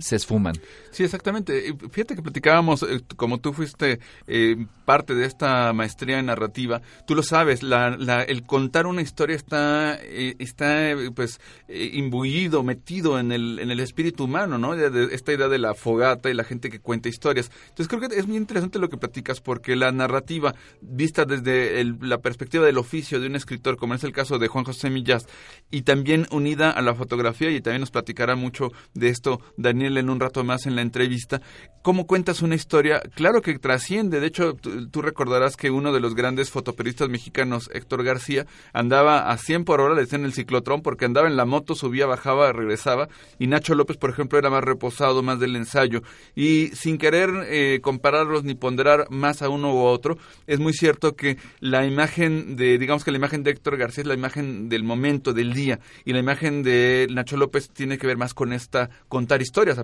[0.00, 0.54] se esfuman.
[0.90, 1.74] Sí, exactamente.
[1.90, 7.14] Fíjate que platicábamos, eh, como tú fuiste eh, parte de esta maestría en narrativa, tú
[7.14, 7.94] lo sabes, la,
[8.26, 14.24] el contar una historia está, eh, está pues imbuido, metido en el, en el espíritu
[14.24, 14.74] humano, ¿no?
[14.74, 17.50] De, esta idea de la fogata y la gente que cuenta historias.
[17.68, 22.18] Entonces creo que es muy interesante lo que platicas porque la narrativa, vista desde la
[22.18, 25.26] perspectiva del oficio de un escritor, como es el caso de Juan José Millás,
[25.70, 30.10] y también unida a la fotografía, y también nos platicará mucho de esto Daniel en
[30.10, 31.40] un rato más en la entrevista,
[31.82, 36.14] cómo cuentas una historia, claro que trasciende, de hecho tú, recordarás que uno de los
[36.14, 41.04] grandes fotoperiodistas mexicanos, Héctor García, andaba a 100 por hora, le decían el ciclotrón, porque
[41.04, 45.22] andaba en la moto, subía, bajaba, regresaba, y Nacho López, por ejemplo, era más reposado,
[45.22, 46.02] más del ensayo,
[46.34, 51.16] y sin querer eh, compararlos ni ponderar más a uno u otro, es muy cierto
[51.16, 54.84] que la imagen de, digamos que la imagen de Héctor García es la imagen del
[54.84, 58.90] momento, del día, y la imagen de Nacho López tiene que ver más con esta
[59.08, 59.78] contar historias,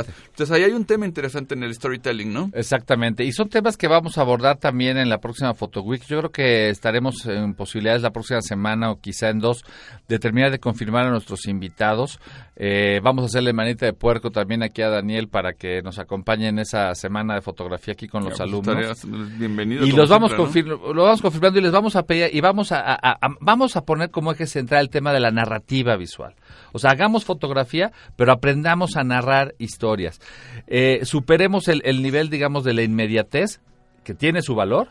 [0.00, 2.50] Entonces ahí hay un tema interesante en el storytelling, ¿no?
[2.54, 3.24] Exactamente.
[3.24, 6.02] Y son temas que vamos a abordar también en la próxima Photo Week.
[6.06, 9.64] Yo creo que estaremos en posibilidades la próxima semana o quizá en dos
[10.08, 12.18] de terminar de confirmar a nuestros invitados.
[12.58, 16.48] Eh, vamos a hacerle manita de puerco también aquí a Daniel para que nos acompañe
[16.48, 19.06] en esa semana de fotografía aquí con los pues, alumnos.
[19.38, 19.86] Bienvenidos.
[19.86, 23.76] Y los vamos, lo vamos confirmando y les vamos a pedir y vamos a, vamos
[23.76, 26.34] a poner como eje central el tema de la narrativa visual.
[26.72, 30.18] O sea, hagamos fotografía, pero aprendamos a narrar historias.
[30.66, 33.60] Eh, superemos el, nivel, digamos, de la inmediatez
[34.06, 34.90] que tiene su valor,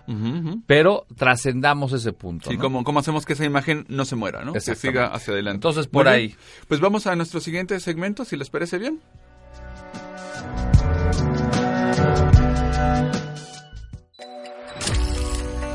[0.67, 2.49] pero trascendamos ese punto.
[2.49, 4.51] Sí, como, hacemos que esa imagen no se muera, ¿no?
[4.51, 5.55] Que siga hacia adelante.
[5.55, 6.35] Entonces, por ahí.
[6.67, 8.99] Pues vamos a nuestro siguiente segmento, si les parece bien.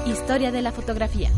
[0.04, 1.30] Historia de la fotografía.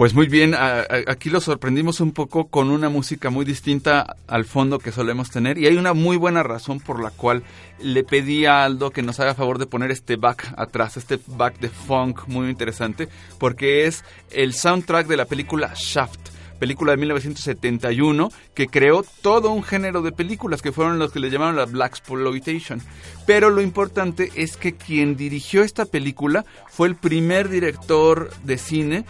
[0.00, 4.46] Pues muy bien, a- aquí lo sorprendimos un poco con una música muy distinta al
[4.46, 7.42] fondo que solemos tener y hay una muy buena razón por la cual
[7.82, 11.60] le pedí a Aldo que nos haga favor de poner este back atrás, este back
[11.60, 18.30] de funk muy interesante, porque es el soundtrack de la película Shaft película de 1971
[18.54, 21.92] que creó todo un género de películas que fueron los que le llamaron la Black
[21.92, 22.80] Exploitation.
[23.26, 29.04] Pero lo importante es que quien dirigió esta película fue el primer director de cine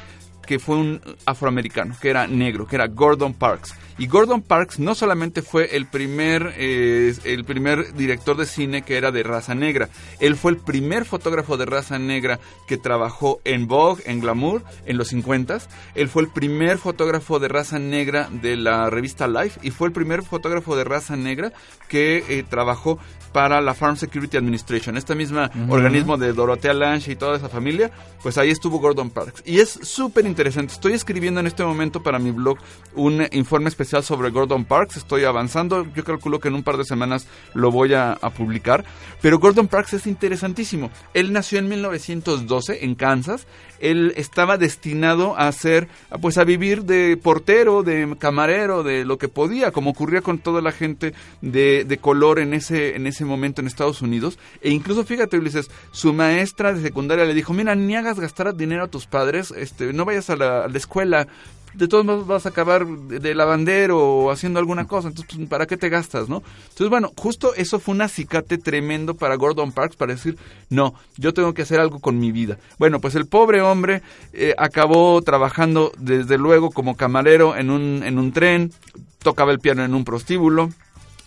[0.51, 3.73] que fue un afroamericano, que era negro, que era Gordon Parks.
[4.01, 8.97] Y Gordon Parks no solamente fue el primer, eh, el primer director de cine que
[8.97, 13.69] era de raza negra, él fue el primer fotógrafo de raza negra que trabajó en
[13.69, 15.67] Vogue, en Glamour, en los 50s.
[15.95, 19.93] Él fue el primer fotógrafo de raza negra de la revista Life y fue el
[19.93, 21.53] primer fotógrafo de raza negra
[21.87, 22.99] que eh, trabajó
[23.33, 27.91] para la Farm Security Administration, este mismo organismo de Dorothea Lange y toda esa familia,
[28.25, 29.43] pues ahí estuvo Gordon Parks.
[29.47, 30.73] Y es súper interesante.
[30.73, 32.59] Estoy escribiendo en este momento para mi blog
[32.97, 34.97] un informe especial sobre Gordon Parks.
[34.97, 35.87] Estoy avanzando.
[35.95, 38.85] Yo calculo que en un par de semanas lo voy a, publicar.
[39.21, 40.91] Pero Gordon Parks es interesantísimo.
[41.13, 43.47] Él nació en 1912 en Kansas.
[43.81, 45.89] Él estaba destinado a ser,
[46.21, 50.61] pues a vivir de portero, de camarero, de lo que podía, como ocurría con toda
[50.61, 54.39] la gente de, de color en ese, en ese momento en Estados Unidos.
[54.61, 58.85] E incluso, fíjate, Ulises, su maestra de secundaria le dijo, mira, ni hagas gastar dinero
[58.85, 61.27] a tus padres, este, no vayas a la escuela,
[61.75, 65.49] de todos modos vas a acabar de, de lavandero o haciendo alguna cosa, entonces pues,
[65.49, 66.43] ¿para qué te gastas, no?
[66.63, 70.37] Entonces, bueno, justo eso fue un acicate tremendo para Gordon Parks para decir,
[70.69, 72.59] no, yo tengo que hacer algo con mi vida.
[72.79, 74.03] Bueno, pues el pobre hombre
[74.33, 78.73] eh, acabó trabajando desde luego como camarero en un, en un tren,
[79.23, 80.71] tocaba el piano en un prostíbulo,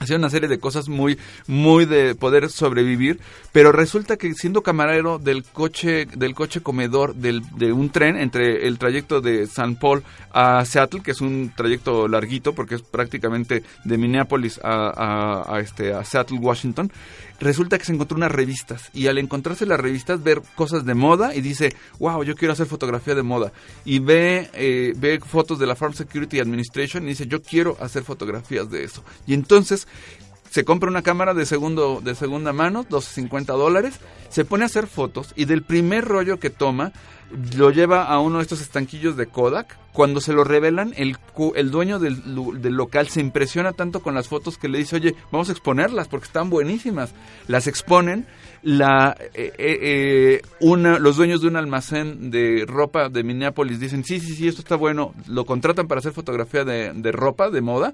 [0.03, 3.19] hacía una serie de cosas muy muy de poder sobrevivir
[3.51, 8.67] pero resulta que siendo camarero del coche del coche comedor del, de un tren entre
[8.67, 13.63] el trayecto de San Paul a Seattle que es un trayecto larguito porque es prácticamente
[13.83, 16.91] de Minneapolis a, a- este a Seattle Washington
[17.43, 21.35] resulta que se encontró unas revistas y al encontrarse las revistas ver cosas de moda
[21.35, 23.51] y dice wow yo quiero hacer fotografía de moda.
[23.85, 28.03] Y ve eh, ve fotos de la Farm Security Administration y dice yo quiero hacer
[28.03, 29.03] fotografías de eso.
[29.27, 29.87] Y entonces
[30.49, 33.95] se compra una cámara de segundo de segunda mano, 250 dólares,
[34.29, 36.93] se pone a hacer fotos y del primer rollo que toma
[37.57, 39.77] lo lleva a uno de estos estanquillos de Kodak.
[39.93, 41.17] Cuando se lo revelan, el,
[41.55, 42.21] el dueño del,
[42.61, 46.07] del local se impresiona tanto con las fotos que le dice, oye, vamos a exponerlas
[46.07, 47.13] porque están buenísimas.
[47.47, 48.25] Las exponen,
[48.63, 54.03] la, eh, eh, eh, una, los dueños de un almacén de ropa de Minneapolis dicen,
[54.03, 57.61] sí, sí, sí, esto está bueno, lo contratan para hacer fotografía de, de ropa, de
[57.61, 57.93] moda,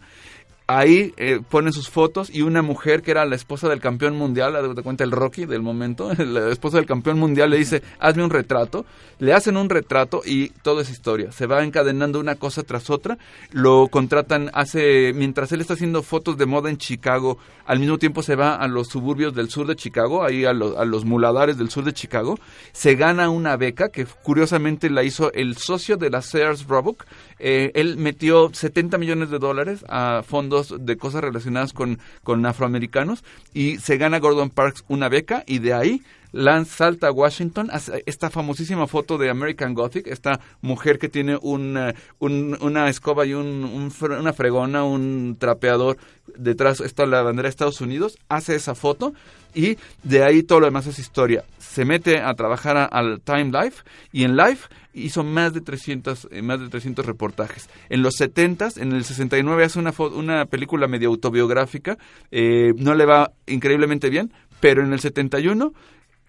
[0.69, 4.75] ahí eh, ponen sus fotos y una mujer que era la esposa del campeón mundial,
[4.75, 8.29] de cuenta el Rocky del momento, la esposa del campeón mundial le dice, hazme un
[8.29, 8.85] retrato,
[9.17, 13.17] le hacen un retrato y todo es historia, se va encadenando una cosa tras otra,
[13.51, 18.21] lo contratan, hace, mientras él está haciendo fotos de moda en Chicago, al mismo tiempo
[18.21, 21.57] se va a los suburbios del sur de Chicago, ahí a, lo- a los muladares
[21.57, 22.37] del sur de Chicago,
[22.73, 27.05] se gana una beca que curiosamente la hizo el socio de la Sears Roebuck,
[27.39, 33.23] eh, él metió 70 millones de dólares a fondos de cosas relacionadas con, con afroamericanos
[33.53, 38.03] y se gana Gordon Parks una beca y de ahí Lance salta a Washington, hace
[38.05, 43.33] esta famosísima foto de American Gothic, esta mujer que tiene eh, un- una escoba y
[43.33, 45.97] un, una fregona, un trapeador,
[46.37, 49.13] detrás está la bandera de Estados Unidos, hace esa foto
[49.55, 51.43] y de ahí todo lo demás es historia.
[51.57, 54.67] Se mete a trabajar al Time Life y en Life
[54.99, 57.69] hizo más de 300, eh, más de 300 reportajes.
[57.89, 61.97] En los 70s, en el 69 hace una, una película medio autobiográfica,
[62.31, 65.73] eh, no le va increíblemente bien, pero en el 71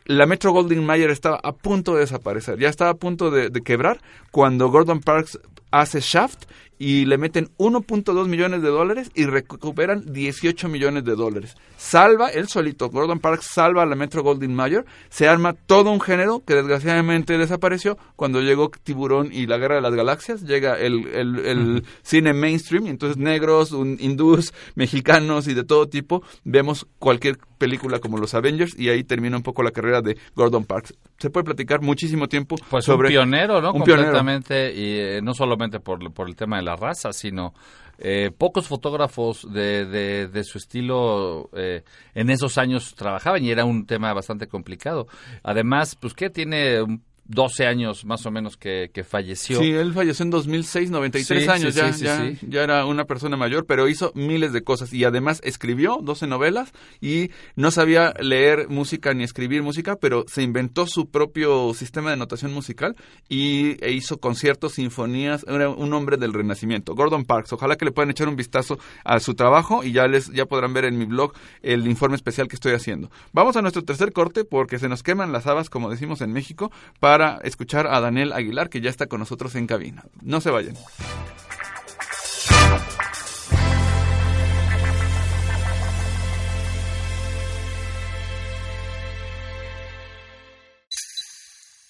[0.06, 4.00] la Metro Goldwyn Mayer estaba a punto de desaparecer, ya estaba a punto de quebrar
[4.33, 5.38] cuando Gordon Parks
[5.70, 6.44] hace Shaft
[6.78, 11.54] y le meten 1.2 millones de dólares y recuperan 18 millones de dólares.
[11.76, 16.00] Salva, él solito, Gordon Parks salva a la Metro Goldwyn Mayer, se arma todo un
[16.00, 17.98] género que desgraciadamente desapareció.
[18.16, 22.87] Cuando llegó Tiburón y la Guerra de las Galaxias, llega el, el- el cine mainstream,
[22.87, 28.34] y entonces negros, un- hindús, mexicanos y de todo tipo, vemos cualquier película como los
[28.34, 30.94] Avengers y ahí termina un poco la carrera de Gordon Parks.
[31.18, 33.72] Se puede platicar muchísimo tiempo Pues sobre un pionero, ¿no?
[33.72, 34.08] Un pionero.
[34.08, 37.52] Completamente, y eh, no solamente por, por el tema de la raza, sino
[37.98, 41.82] eh, pocos fotógrafos de, de, de su estilo eh,
[42.14, 45.06] en esos años trabajaban y era un tema bastante complicado.
[45.42, 49.60] Además, pues que tiene un 12 años más o menos que, que falleció.
[49.60, 52.84] Sí, él falleció en 2006, 93 Sí, años, sí, ya, sí, sí, ya, ya era
[52.86, 57.70] una persona mayor, pero hizo miles de cosas y además escribió 12 novelas y no
[57.70, 62.96] sabía leer música ni escribir música, pero se inventó su propio sistema de notación musical
[63.28, 66.96] y e hizo conciertos, sinfonías, era un hombre del renacimiento.
[66.96, 70.32] Gordon Parks, ojalá que le puedan echar un vistazo a su trabajo y ya les
[70.32, 73.08] ya podrán ver en mi blog el informe especial que estoy haciendo.
[73.32, 76.72] Vamos a nuestro tercer corte porque se nos queman las habas, como decimos en México,
[76.98, 80.04] para escuchar a Daniel Aguilar, que ya está con nosotros en cabina.
[80.22, 80.76] No se vayan.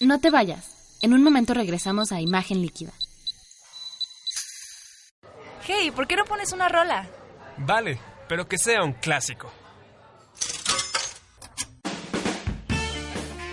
[0.00, 0.98] No te vayas.
[1.02, 2.92] En un momento regresamos a Imagen Líquida.
[5.66, 7.06] Hey, ¿por qué no pones una rola?
[7.58, 9.52] Vale, pero que sea un clásico.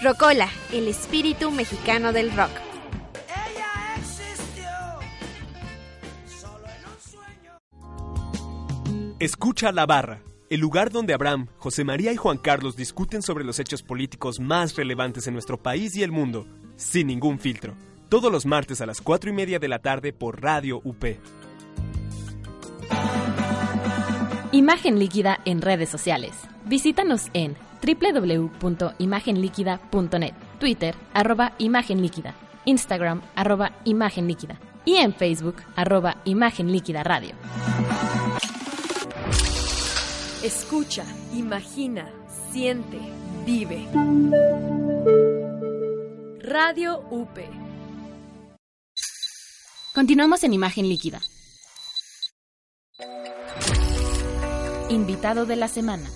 [0.00, 2.50] Rocola, el espíritu mexicano del rock.
[9.18, 13.58] Escucha la barra, el lugar donde Abraham, José María y Juan Carlos discuten sobre los
[13.58, 17.74] hechos políticos más relevantes en nuestro país y el mundo, sin ningún filtro.
[18.08, 21.04] Todos los martes a las 4 y media de la tarde por Radio UP.
[24.58, 26.34] Imagen Líquida en redes sociales.
[26.64, 36.16] Visítanos en www.imagenliquida.net, Twitter, arroba Imagen Líquida, Instagram, arroba Imagen Líquida y en Facebook, arroba
[36.24, 37.36] Imagen Líquida Radio.
[40.42, 42.10] Escucha, imagina,
[42.50, 42.98] siente,
[43.46, 43.86] vive.
[46.40, 47.38] Radio UP.
[49.94, 51.20] Continuamos en Imagen Líquida.
[54.90, 56.08] Invitado de la semana.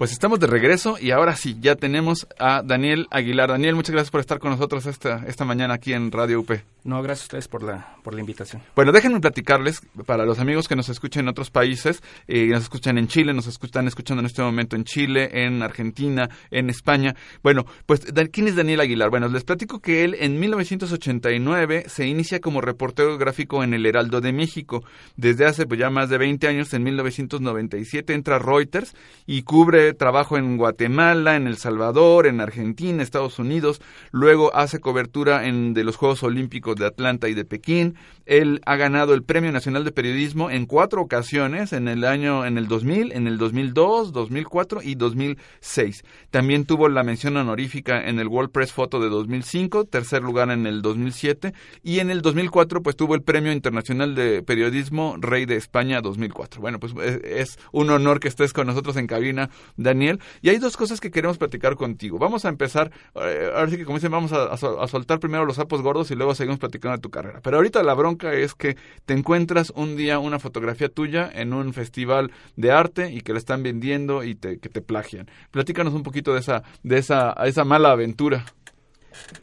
[0.00, 3.50] Pues estamos de regreso y ahora sí, ya tenemos a Daniel Aguilar.
[3.50, 6.52] Daniel, muchas gracias por estar con nosotros esta, esta mañana aquí en Radio UP.
[6.84, 8.62] No, gracias a ustedes por la, por la invitación.
[8.74, 12.96] Bueno, déjenme platicarles, para los amigos que nos escuchen en otros países, eh, nos escuchan
[12.96, 17.14] en Chile, nos están escuchando en este momento en Chile, en Argentina, en España.
[17.42, 19.10] Bueno, pues, ¿quién es Daniel Aguilar?
[19.10, 24.22] Bueno, les platico que él en 1989 se inicia como reportero gráfico en el Heraldo
[24.22, 24.82] de México.
[25.16, 28.94] Desde hace pues, ya más de 20 años, en 1997, entra a Reuters
[29.26, 33.80] y cubre trabajo en Guatemala, en El Salvador, en Argentina, Estados Unidos.
[34.10, 37.96] Luego hace cobertura en, de los Juegos Olímpicos de Atlanta y de Pekín.
[38.26, 42.58] Él ha ganado el Premio Nacional de Periodismo en cuatro ocasiones, en el año, en
[42.58, 46.04] el 2000, en el 2002, 2004 y 2006.
[46.30, 50.66] También tuvo la mención honorífica en el World Press Photo de 2005, tercer lugar en
[50.66, 55.56] el 2007 y en el 2004 pues tuvo el Premio Internacional de Periodismo Rey de
[55.56, 56.60] España 2004.
[56.60, 59.50] Bueno, pues es un honor que estés con nosotros en cabina,
[59.82, 60.20] Daniel.
[60.42, 62.18] Y hay dos cosas que queremos platicar contigo.
[62.18, 65.82] Vamos a empezar, eh, ahora sí que como dicen, vamos a, soltar primero los sapos
[65.82, 67.40] gordos y luego seguimos platicando de tu carrera.
[67.42, 71.72] Pero ahorita la bronca es que te encuentras un día una fotografía tuya en un
[71.72, 75.30] festival de arte y que la están vendiendo y te, que te plagian.
[75.50, 78.44] Platícanos un poquito de esa, de esa, esa mala aventura.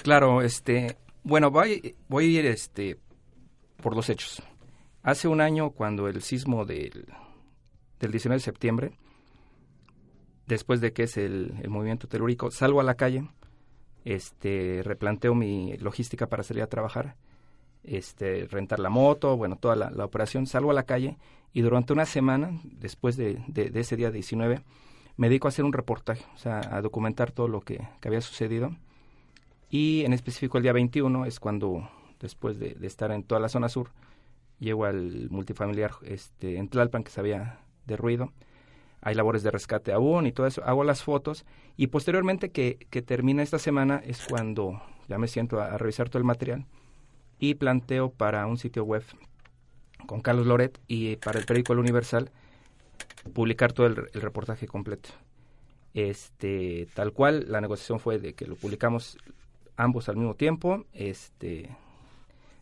[0.03, 2.97] Claro, este, bueno, voy, voy a ir este,
[3.81, 4.41] por los hechos.
[5.03, 7.05] Hace un año, cuando el sismo del,
[7.99, 8.91] del 19 de septiembre,
[10.47, 13.29] después de que es el, movimiento telúrico, salgo a la calle,
[14.05, 17.15] este, replanteo mi logística para salir a trabajar,
[17.83, 21.17] este, rentar la moto, bueno, toda la, operación, salgo a la calle
[21.53, 23.41] y durante una semana, después de,
[23.73, 24.61] ese día 19,
[25.17, 28.75] me dedico a hacer un reportaje, o sea, a documentar todo lo que, había sucedido.
[29.69, 31.89] Y en específico el día 21 es cuando,
[32.21, 33.89] después de, de, estar en toda la zona sur,
[34.59, 38.31] llego al multifamiliar este, en Tlalpan que se había derruido.
[39.01, 40.63] Hay labores de rescate aún y todo eso.
[40.65, 45.61] Hago las fotos y posteriormente que, que termina esta semana es cuando ya me siento
[45.61, 46.65] a, a revisar todo el material
[47.39, 49.03] y planteo para un sitio web
[50.05, 52.31] con Carlos Loret y para el periódico El Universal
[53.33, 55.09] publicar todo el, el, reportaje completo.
[55.93, 59.17] Este, tal cual, la negociación fue de que lo publicamos
[59.75, 60.85] ambos al mismo tiempo.
[60.93, 61.69] Este,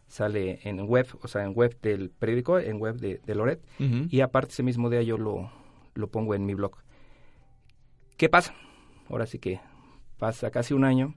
[0.08, 3.84] sale en web, o sea, en web del periódico, en web de, de Loret, uh
[3.84, 4.08] -huh.
[4.10, 5.52] y aparte ese mismo día yo lo,
[5.96, 6.76] lo pongo en mi blog.
[8.18, 8.54] ¿Qué pasa?
[9.10, 9.60] Ahora sí que
[10.18, 11.16] pasa casi un año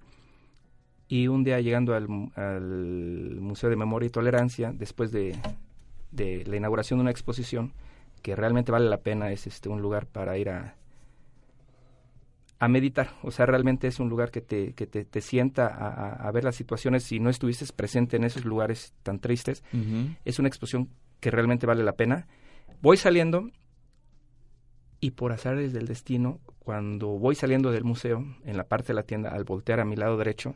[1.09, 5.37] y un día llegando al, al Museo de Memoria y Tolerancia, después de,
[6.11, 7.73] de, la inauguración de una exposición
[8.23, 10.75] que realmente vale la pena, es este un lugar para ir a,
[12.59, 16.29] a meditar, o sea, realmente es un lugar que te, que te, te sienta a,
[16.29, 19.62] a, ver las situaciones, si no estuviste presente en esos lugares tan tristes,
[20.24, 22.26] es una exposición que realmente vale la pena.
[22.83, 23.51] Voy saliendo
[25.01, 29.03] y por azares del destino, cuando voy saliendo del museo, en la parte de la
[29.03, 30.55] tienda, al voltear a mi lado derecho,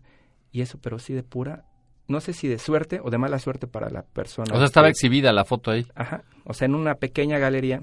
[0.51, 1.64] y eso, pero sí de pura,
[2.09, 4.53] no sé si de suerte o de mala suerte para la persona.
[4.53, 5.86] O sea, estaba exhibida la foto ahí.
[5.95, 7.80] Ajá, o sea, en una pequeña galería.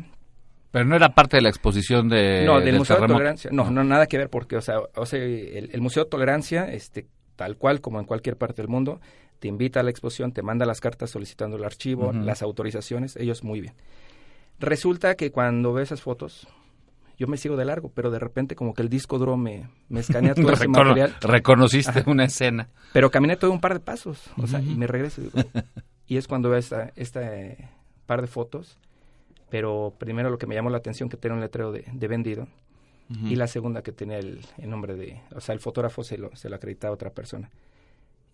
[0.72, 3.50] Pero no era parte de la exposición de No, del, Museo de Tolerancia.
[3.52, 7.08] No, no, nada que ver porque, o sea, o sea el, Museo de Tolerancia, este,
[7.36, 9.02] tal cual como en cualquier parte del mundo,
[9.40, 13.44] te invita a la exposición, te manda las cartas solicitando el archivo, las autorizaciones, ellos
[13.44, 13.74] muy bien.
[14.60, 16.48] Resulta que cuando ve esas fotos,
[17.20, 20.00] yo me sigo de largo, pero de repente como que el disco duro me, me
[20.00, 21.16] escanea todo ese material.
[21.22, 22.70] Reconociste una escena.
[22.94, 25.22] Pero caminé todo un par de pasos, o sea, y me regreso.
[26.08, 27.70] y es cuando veo esta, este
[28.06, 28.78] par de fotos,
[29.50, 32.48] pero primero lo que me llamó la atención que tenía un letrero de, vendido,
[33.24, 36.48] y la segunda que tenía el, nombre de, o sea, el fotógrafo se lo, se
[36.48, 37.50] lo acreditaba a otra persona.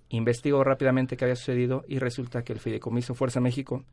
[0.10, 3.84] Investigo rápidamente qué había sucedido y resulta que el Fideicomiso Fuerza México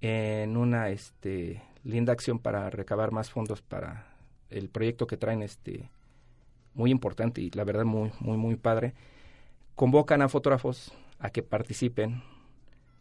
[0.00, 4.06] en una este, linda acción para recabar más fondos para
[4.50, 5.90] el proyecto que traen este
[6.74, 8.94] muy importante y la verdad muy muy muy padre.
[9.74, 12.22] Convocan a fotógrafos a que participen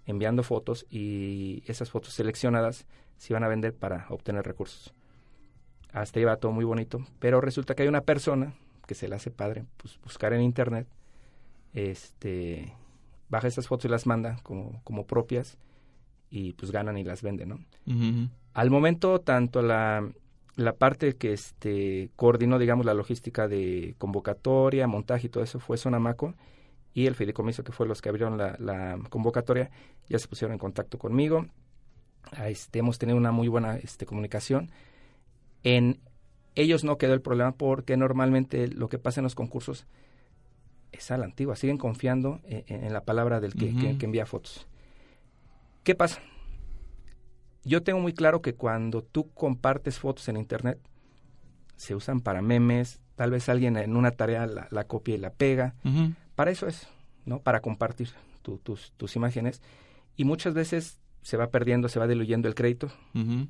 [0.05, 2.85] enviando fotos y esas fotos seleccionadas
[3.17, 4.93] se van a vender para obtener recursos.
[5.91, 8.53] Hasta ahí va todo muy bonito pero resulta que hay una persona
[8.87, 10.87] que se le hace padre pues buscar en internet
[11.73, 12.73] este
[13.29, 15.57] baja esas fotos y las manda como como propias
[16.29, 17.59] y pues ganan y las venden, ¿no?
[18.53, 20.07] Al momento, tanto la,
[20.55, 25.77] la parte que este, coordinó, digamos, la logística de convocatoria, montaje y todo eso fue
[25.77, 26.33] Sonamaco
[26.93, 29.69] y el fideicomiso, que fue los que abrieron la, la convocatoria,
[30.09, 31.45] ya se pusieron en contacto conmigo.
[32.45, 34.71] Este, hemos tenido una muy buena este, comunicación.
[35.63, 35.99] En
[36.55, 39.85] ellos no quedó el problema porque normalmente lo que pasa en los concursos
[40.91, 44.67] es a la antigua, siguen confiando en, la palabra del que, que envía fotos.
[45.87, 46.19] ¿Qué pasa?
[47.63, 50.77] Yo tengo muy claro que cuando tú compartes fotos en Internet,
[51.77, 55.75] se usan para memes, tal vez alguien en una tarea la, copia y la pega.
[56.35, 56.89] Para eso es,
[57.23, 57.39] ¿no?
[57.39, 58.09] Para compartir
[58.41, 59.61] tus, tus imágenes.
[60.17, 62.91] Y muchas veces se va perdiendo, se va diluyendo el crédito,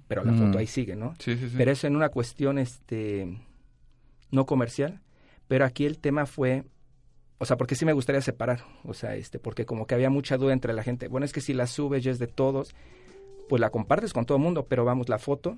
[0.08, 0.58] pero la foto mm.
[0.58, 1.16] ahí sigue, ¿no?
[1.18, 1.56] Sí, sí, sí.
[1.58, 3.36] Pero eso en una cuestión este,
[4.30, 5.02] no comercial.
[5.48, 6.66] Pero aquí el tema fue
[7.40, 10.38] o sea, porque sí me gustaría separar, o sea, este, porque como que había mucha
[10.38, 11.08] duda entre la gente.
[11.08, 12.76] Bueno, es que si la subes ya es de todos,
[13.48, 15.58] pues la compartes con todo el mundo, pero vamos, la foto,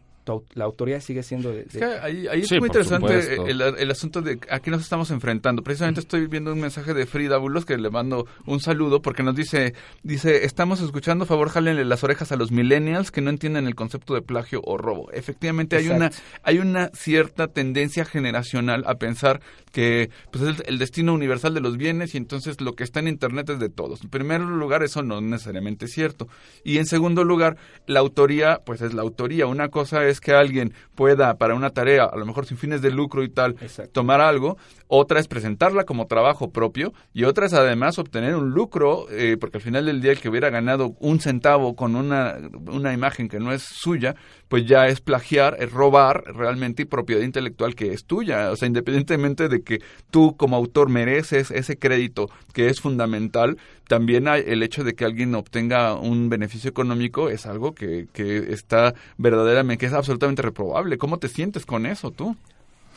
[0.54, 1.66] la autoría sigue siendo de...
[2.02, 5.64] ahí, es muy interesante el, asunto de a qué nos estamos enfrentando.
[5.64, 9.36] Precisamente estoy viendo un mensaje de Frida Bulos que le mando un saludo porque nos
[9.36, 9.74] dice,
[10.04, 14.14] dice, estamos escuchando, favor, jálenle las orejas a los millennials que no entienden el concepto
[14.14, 15.12] de plagio o robo.
[15.12, 16.12] Efectivamente hay una,
[16.44, 21.78] hay una cierta tendencia generacional a pensar que pues, es el, destino universal de los
[21.78, 24.02] bienes y entonces lo que está en Internet es de todos.
[24.04, 26.28] En primer lugar, eso no es necesariamente cierto.
[26.64, 27.58] Y en segundo lugar,
[27.88, 29.48] la autoría, pues es la autoría.
[29.48, 32.92] Una cosa es que alguien pueda, para una tarea, a lo mejor sin fines de
[32.92, 33.56] lucro y tal,
[33.92, 34.58] tomar algo.
[34.88, 39.58] Otra es presentarla como trabajo propio y otra es además obtener un lucro, eh, porque
[39.58, 43.40] al final del día el que hubiera ganado un centavo con una, una imagen que
[43.40, 44.16] no es suya,
[44.48, 48.52] pues ya es plagiar, es robar realmente y propiedad intelectual que es tuya.
[48.52, 53.58] O sea, independientemente de que tú como autor mereces ese crédito que es fundamental,
[53.90, 58.54] también hay el hecho de que alguien obtenga un beneficio económico es algo que, que
[58.54, 61.00] está verdaderamente, que es absolutamente reprobable.
[61.00, 62.38] ¿Cómo te sientes con eso tú?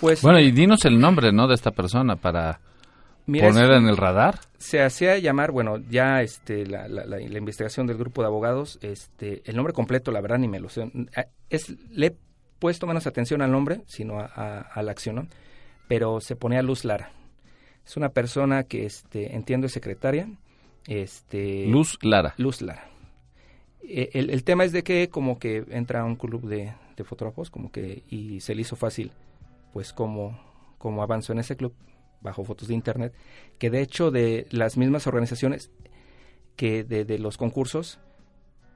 [0.01, 1.49] Pues, bueno, y dinos el nombre, ¿no?
[1.49, 2.61] De esta persona para
[3.24, 4.40] poner en el radar.
[4.59, 9.57] Se hacía llamar, bueno, ya este, la, la, investigación del grupo de abogados, este, el
[9.57, 10.90] nombre completo, la verdad, ni me lo sé.
[11.49, 12.16] Es, le he
[12.59, 15.26] puesto menos atención al nombre, sino a, la acción, ¿no?
[15.88, 17.12] Pero se ponía Luz Lara.
[17.86, 20.28] Es una persona que, este, entiendo, es secretaria.
[20.87, 22.35] Este, Luz Lara.
[22.37, 22.89] Luz Lara.
[23.83, 27.05] E, el, el, tema es de que como que entra a un club de, de
[27.05, 29.12] fotógrafos, como que, y se le hizo fácil
[29.72, 30.39] pues cómo,
[30.78, 31.74] cómo avanzó en ese club
[32.20, 33.14] bajo fotos de internet,
[33.59, 35.70] que de hecho de las mismas organizaciones
[36.57, 37.99] que de, los concursos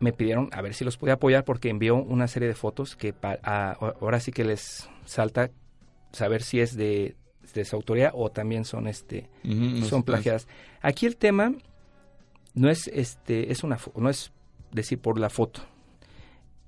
[0.01, 3.15] me pidieron a ver si los podía apoyar porque envió una serie de fotos que
[3.43, 5.51] ahora sí que les salta
[6.13, 7.17] saber si es de,
[7.55, 9.29] de su autoría o también son este
[9.89, 10.49] son plagiadas.
[10.81, 11.55] Aquí el tema
[12.57, 14.33] no es este es una no es
[14.73, 15.61] decir por la foto.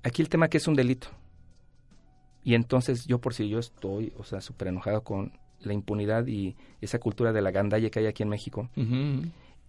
[0.03, 1.09] Aquí el tema que es un delito.
[2.43, 6.55] Y entonces yo por si yo estoy, o sea, súper enojado con la impunidad y
[6.79, 8.69] esa cultura de la gandalla que hay aquí en México.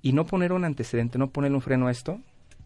[0.03, 2.21] Y no poner un antecedente, no poner un freno a esto,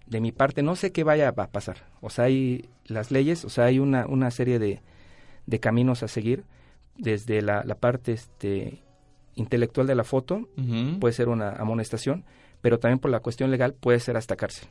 [0.07, 1.89] de mi parte, no sé qué vaya a pasar.
[2.01, 4.83] O sea, hay las leyes, o sea, hay una, una serie de,
[5.47, 6.45] de caminos a seguir,
[6.97, 8.83] desde la, la parte este,
[9.35, 10.49] intelectual de la foto,
[11.01, 12.25] puede ser una amonestación,
[12.65, 14.67] pero también por la cuestión legal puede ser hasta cárcel.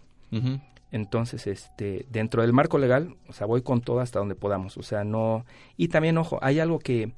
[0.90, 4.78] Entonces, este, dentro del marco legal, o sea, voy con todo hasta donde podamos.
[4.78, 5.46] O sea, no.
[5.78, 7.14] Y también, ojo, hay algo que.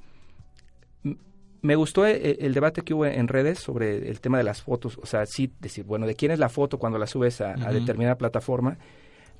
[1.61, 4.97] Me gustó el, el debate que hubo en redes sobre el tema de las fotos.
[5.01, 7.71] O sea, sí, decir, bueno, de quién es la foto cuando la subes a, a
[7.71, 8.77] determinada plataforma.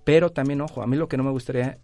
[0.06, 1.80] Pero también, ojo, a mí lo que no me gustaría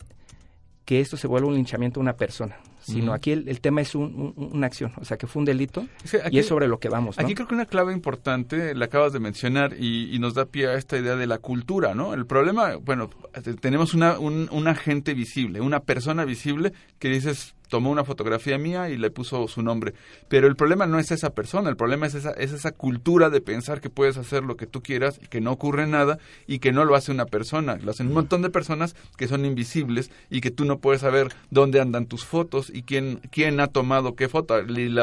[0.85, 3.95] que esto se vuelva un linchamiento a una persona, sino aquí el, el tema es
[3.95, 5.85] un- un- una acción, o sea, que fue un delito
[6.23, 7.23] aquí- y es sobre lo que vamos, ¿no?
[7.23, 10.67] Aquí creo que una clave importante la acabas de mencionar y, y nos da pie
[10.67, 12.13] a esta idea de la cultura, ¿no?
[12.13, 13.09] El problema, bueno,
[13.43, 18.57] te- tenemos una, un, un agente visible, una persona visible que dices tomó una fotografía
[18.57, 19.93] mía y le puso su nombre.
[20.27, 23.39] Pero el problema no es esa persona, el problema es esa, es esa cultura de
[23.39, 26.73] pensar que puedes hacer lo que tú quieras y que no ocurre nada y que
[26.73, 27.77] no lo hace una persona.
[27.77, 31.29] Lo hacen un montón de personas que son invisibles y que tú no puedes saber
[31.49, 34.55] dónde andan tus fotos y quién, quién ha tomado qué foto.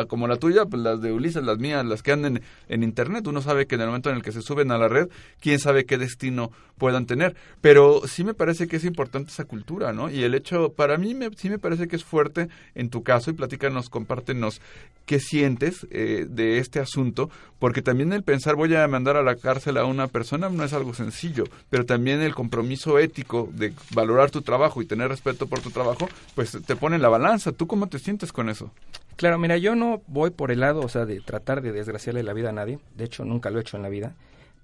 [0.08, 3.26] Como la tuya, pues las de Ulises, las mías, las que andan en internet.
[3.26, 5.08] Uno sabe que en el momento en el que se suben a la red,
[5.40, 7.37] quién sabe qué destino puedan tener.
[7.61, 10.11] Pero sí me parece que es importante esa cultura, ¿no?
[10.11, 13.31] Y el hecho, para mí me, sí me parece que es fuerte en tu caso
[13.31, 14.61] y platícanos, compártenos
[15.05, 19.37] qué sientes eh, de este asunto, porque también el pensar voy a mandar a la
[19.37, 24.31] cárcel a una persona no es algo sencillo, pero también el compromiso ético de valorar
[24.31, 27.53] tu trabajo y tener respeto por tu trabajo, pues te pone en la balanza.
[27.53, 28.70] ¿Tú cómo te sientes con eso?
[29.16, 32.35] Claro, mira, yo no voy por el lado, o sea, de tratar de desgraciarle la
[32.35, 32.79] vida a nadie.
[32.97, 34.14] De hecho, nunca lo he hecho en la vida.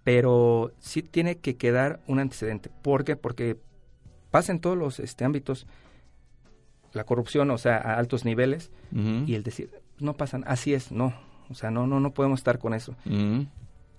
[0.05, 2.71] Pero sí tiene que quedar un antecedente.
[2.83, 3.17] ¿Por qué?
[3.17, 3.57] Porque
[4.31, 5.67] pasa en todos los este, ámbitos
[6.93, 11.13] la corrupción, o sea, a altos niveles, y el decir, no pasan, así es, no.
[11.51, 12.95] O sea, no, no, no podemos estar con eso.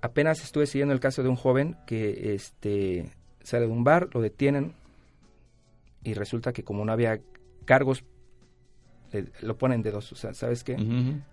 [0.01, 4.21] Apenas estuve siguiendo el caso de un joven que este, sale de un bar, lo
[4.21, 4.73] detienen,
[6.03, 7.19] y resulta que como no había
[7.65, 8.03] cargos,
[9.11, 10.11] eh, lo ponen de dos.
[10.11, 10.77] O sea, ¿sabes qué?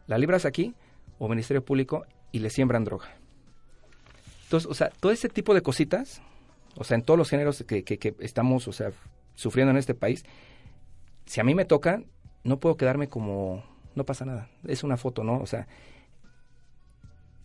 [0.06, 0.74] La libras aquí
[1.18, 3.08] o Ministerio Público y le siembran droga.
[4.52, 6.20] Entonces, o sea, todo ese tipo de cositas,
[6.76, 8.92] o sea, en todos los géneros que, que, que estamos, o sea,
[9.34, 10.26] sufriendo en este país,
[11.24, 12.02] si a mí me toca,
[12.44, 15.40] no puedo quedarme como, no pasa nada, es una foto, ¿no?
[15.40, 15.68] O sea,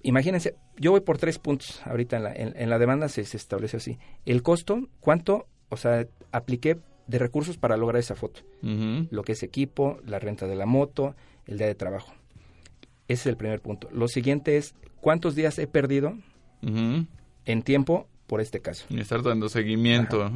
[0.01, 3.37] imagínense, yo voy por tres puntos ahorita en la, en, en la demanda se, se
[3.37, 3.97] establece así.
[4.25, 6.77] El costo, ¿cuánto, o sea, apliqué
[7.07, 8.41] de recursos para lograr esa foto?
[8.61, 12.11] Lo que es equipo, la renta de la moto, el día de trabajo.
[13.07, 13.87] Ese es el primer punto.
[13.93, 16.17] Lo siguiente es, ¿cuántos días he perdido
[16.61, 18.85] En tiempo por este caso?
[18.89, 20.31] Y estar dando seguimiento.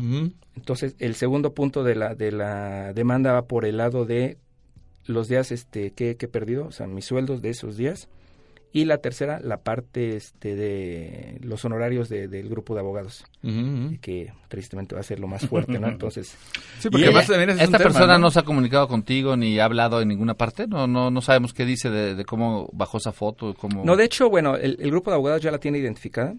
[0.56, 4.38] Entonces, el segundo punto de la, de la demanda va por el lado de
[5.06, 8.08] los días este, que, que he perdido, o sea, mis sueldos de esos días.
[8.74, 13.26] Y la tercera, la parte este, de los honorarios de- del grupo de abogados,
[14.02, 15.88] que tristemente va a ser lo más fuerte, ¿no?
[15.90, 16.36] Entonces,
[16.80, 18.20] Sí, ¿Y porque además también es esta un tema, persona ¿no?
[18.20, 18.32] ¿no?
[18.32, 20.68] se ha comunicado contigo ni ha hablado en ninguna parte?
[20.68, 24.06] No no no sabemos qué dice de, de cómo bajó esa foto, cómo no, de
[24.06, 26.34] hecho, bueno, el, el grupo de abogados ya la tiene identificada.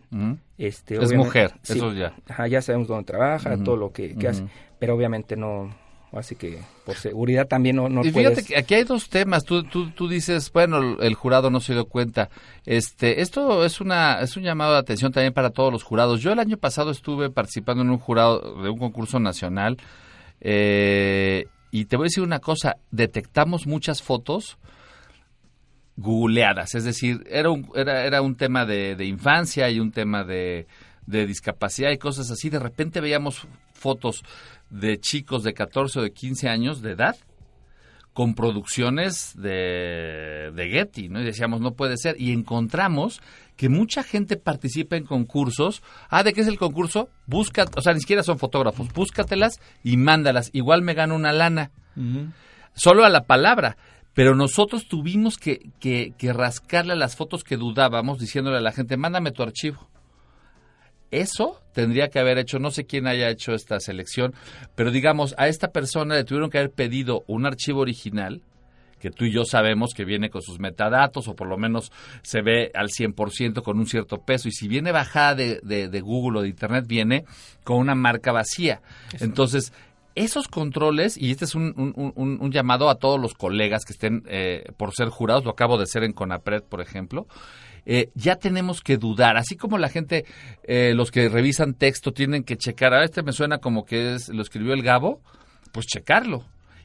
[0.56, 1.74] Este, Es mujer, sí.
[1.74, 2.14] eso ya.
[2.28, 4.44] Ajá, ya sabemos dónde trabaja, todo lo que, que hace,
[4.78, 5.74] pero obviamente no,
[6.18, 9.44] así que por seguridad también no, no y fíjate puedes- que aquí hay dos temas.
[9.44, 12.28] Tú, tú, tú dices, bueno, el, jurado no se dio cuenta.
[12.66, 16.20] Este, esto es una es un llamado de atención también para todos los jurados.
[16.20, 19.78] Yo el año pasado estuve participando en un jurado de un concurso nacional
[20.40, 22.76] eh, y te voy a decir una cosa.
[22.90, 24.58] Detectamos muchas fotos
[25.96, 30.24] googleadas, es decir, era un, era, era un tema de, de infancia y un tema
[30.24, 30.66] de,
[31.06, 32.48] de discapacidad y cosas así.
[32.48, 34.22] De repente veíamos fotos
[34.72, 37.16] de chicos de 14 o de 15 años de edad
[38.12, 41.20] con producciones de, de Getty, ¿no?
[41.20, 42.20] Y decíamos, no puede ser.
[42.20, 43.20] Y encontramos
[43.56, 45.82] que mucha gente participa en concursos.
[46.08, 47.08] Ah, ¿de qué es el concurso?
[47.26, 48.92] Busca, o sea, ni siquiera son fotógrafos.
[48.92, 50.50] Búscatelas y mándalas.
[50.52, 51.70] Igual me gano una lana.
[52.74, 53.76] Solo a la palabra.
[54.14, 58.72] Pero nosotros tuvimos que, que, que rascarle a las fotos que dudábamos, diciéndole a la
[58.72, 59.88] gente, mándame tu archivo.
[61.12, 64.34] Eso tendría que haber hecho, no sé quién haya hecho esta selección,
[64.74, 68.42] pero digamos, a esta persona le tuvieron que haber pedido un archivo original,
[68.98, 71.92] que tú y yo sabemos que viene con sus metadatos, o por lo menos
[72.22, 76.00] se ve al 100% con un cierto peso, y si viene bajada de, de- de
[76.00, 77.24] Google o de Internet, viene
[77.64, 78.80] con una marca vacía.
[79.20, 79.72] Entonces,
[80.14, 83.92] esos controles, y este es un, un- un- un llamado a todos los colegas que
[83.92, 87.26] estén eh, por ser jurados, lo acabo de ser en CONAPRED, por ejemplo,
[87.86, 90.24] eh, ya tenemos que dudar, así como la gente,
[90.64, 94.42] eh, los que revisan texto tienen que checar, a este me suena como que lo
[94.42, 95.20] escribió el Gabo,
[95.72, 96.44] pues checarlo.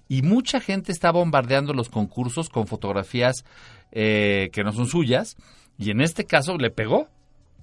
[0.10, 3.44] y mucha gente está bombardeando los concursos con fotografías
[3.92, 5.36] eh, que no son suyas
[5.78, 7.10] y en este caso le pegó,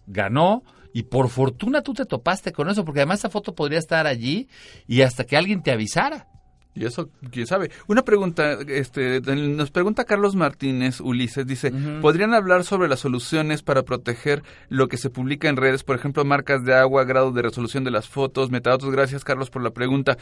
[0.06, 0.62] ganó
[0.92, 4.48] y por fortuna tú te topaste con eso porque además esa foto podría estar allí
[4.86, 6.28] y hasta que alguien te avisara.
[6.74, 7.70] Y eso, quién sabe.
[7.86, 13.84] Una pregunta, este, nos pregunta Carlos Martínez Ulises, dice, ¿podrían hablar sobre las soluciones para
[13.84, 17.84] proteger lo que se publica en redes, por ejemplo, marcas de agua, grado de resolución
[17.84, 18.90] de las fotos, metadatos?
[18.90, 20.18] Gracias, Carlos, por la pregunta.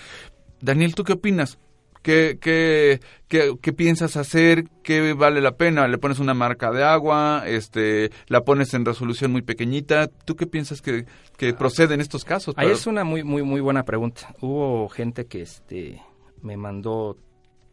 [0.61, 1.59] Daniel, ¿tú qué opinas?
[2.03, 4.65] ¿Qué, qué, qué, piensas hacer?
[4.83, 5.87] ¿Qué vale la pena?
[5.87, 7.45] ¿Le pones una marca de agua?
[7.47, 10.09] Este, ¿La pones en resolución muy pequeñita?
[10.09, 11.07] ¿Tú qué piensas que,
[11.39, 12.57] que procede en estos casos?
[12.59, 14.35] Ahí es una muy, muy, muy buena pregunta.
[14.41, 16.03] Hubo gente que, este
[16.43, 17.17] me mandó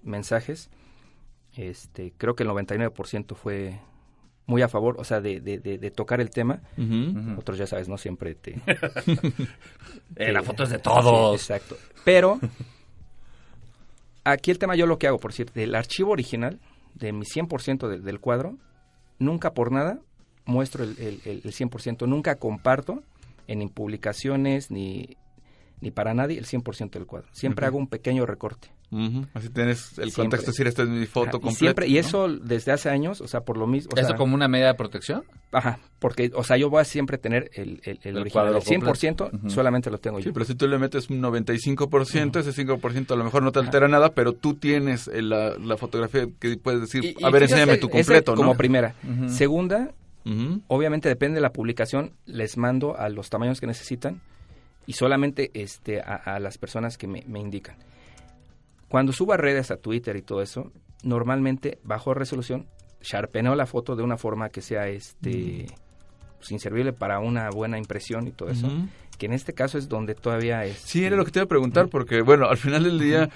[0.03, 0.69] mensajes.
[1.55, 3.79] Este, creo que el 99% fue
[4.45, 6.61] muy a favor, o sea, de, de, tocar el tema.
[7.37, 8.59] Otros ya sabes, no siempre te...
[10.15, 11.39] Eh, la foto es de todos.
[11.39, 11.77] exacto.
[12.03, 12.39] Pero
[14.23, 16.59] aquí el tema yo lo que hago, por cierto, del archivo original,
[16.95, 18.57] de mi 100% del cuadro,
[19.19, 19.99] nunca por nada
[20.45, 23.03] muestro el, el, el 100%, nunca comparto
[23.47, 25.15] en publicaciones ni
[25.81, 27.27] ni para nadie el 100% del cuadro.
[27.31, 28.69] Siempre hago un pequeño recorte.
[29.35, 31.51] Así tienes el contexto, decir, esta es mi foto completa.
[31.51, 33.91] Y, siempre, y eso desde hace años, o sea, por lo mismo...
[33.95, 35.23] ¿Eso como una medida de protección?
[35.51, 39.49] Ajá, porque, o sea, yo voy a siempre tener el, el, el, original, el 100%
[39.49, 40.23] solamente lo tengo yo.
[40.23, 43.59] Sí, pero si tú le metes un 95%, ese 5% a lo mejor no te
[43.59, 47.89] altera nada, pero tú tienes la, la, fotografía que puedes decir, a ver, enséñame tu
[47.89, 48.95] completo, como primera.
[49.27, 49.91] Segunda,
[50.67, 54.19] obviamente depende de la publicación, les mando a los tamaños que necesitan
[54.89, 57.77] y solamente este, a, las personas que me, indican.
[58.87, 60.71] Cuando subo a redes, a Twitter y todo eso,
[61.03, 62.65] normalmente bajo resolución,
[62.99, 65.67] sharpeneo la foto de una forma que sea este
[66.39, 68.67] pues, inservible para una buena impresión y todo eso.
[69.19, 70.77] Que en este caso es donde todavía es.
[70.77, 73.29] Sí, era lo que te iba a preguntar, porque bueno, al final del día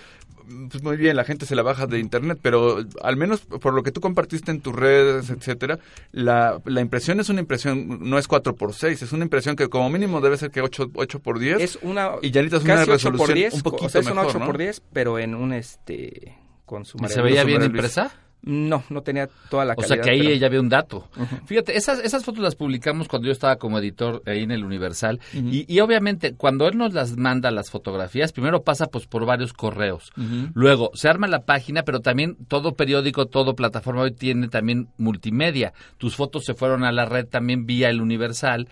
[0.69, 3.83] pues muy bien, la gente se la baja de internet, pero al menos por lo
[3.83, 5.79] que tú compartiste en tus redes, etcétera,
[6.11, 9.69] la, la impresión es una impresión, no es 4 por 6 es una impresión que
[9.69, 12.85] como mínimo debe ser que 8, 8 por 10 Es una y ya necesitas una
[12.85, 14.45] resolución 10, un poquito o sea, es mejor, 8 ¿no?
[14.45, 18.11] por 10, pero en un este con su ¿Se veía bien impresa?
[18.45, 19.91] No, no tenía toda la calidad.
[19.91, 21.07] O sea que ahí ella ve un dato.
[21.45, 25.21] Fíjate, esas, esas fotos las publicamos cuando yo estaba como editor ahí en el Universal.
[25.33, 29.53] y, y, obviamente, cuando él nos las manda las fotografías, primero pasa pues por varios
[29.53, 30.11] correos.
[30.53, 35.73] Luego se arma la página, pero también todo periódico, todo plataforma hoy tiene también multimedia.
[35.97, 38.67] Tus fotos se fueron a la red también vía el Universal.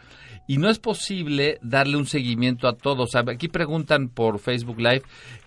[0.47, 3.15] Y no es posible darle un seguimiento a todos.
[3.15, 5.03] Aquí preguntan por Facebook Live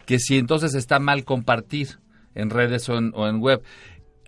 [0.07, 1.99] que si entonces está mal compartir
[2.35, 3.63] en redes o en, o en web.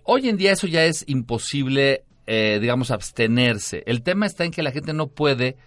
[0.09, 3.83] Hoy en día eso ya es imposible, eh, digamos, abstenerse.
[3.85, 5.57] El tema está en que la gente no puede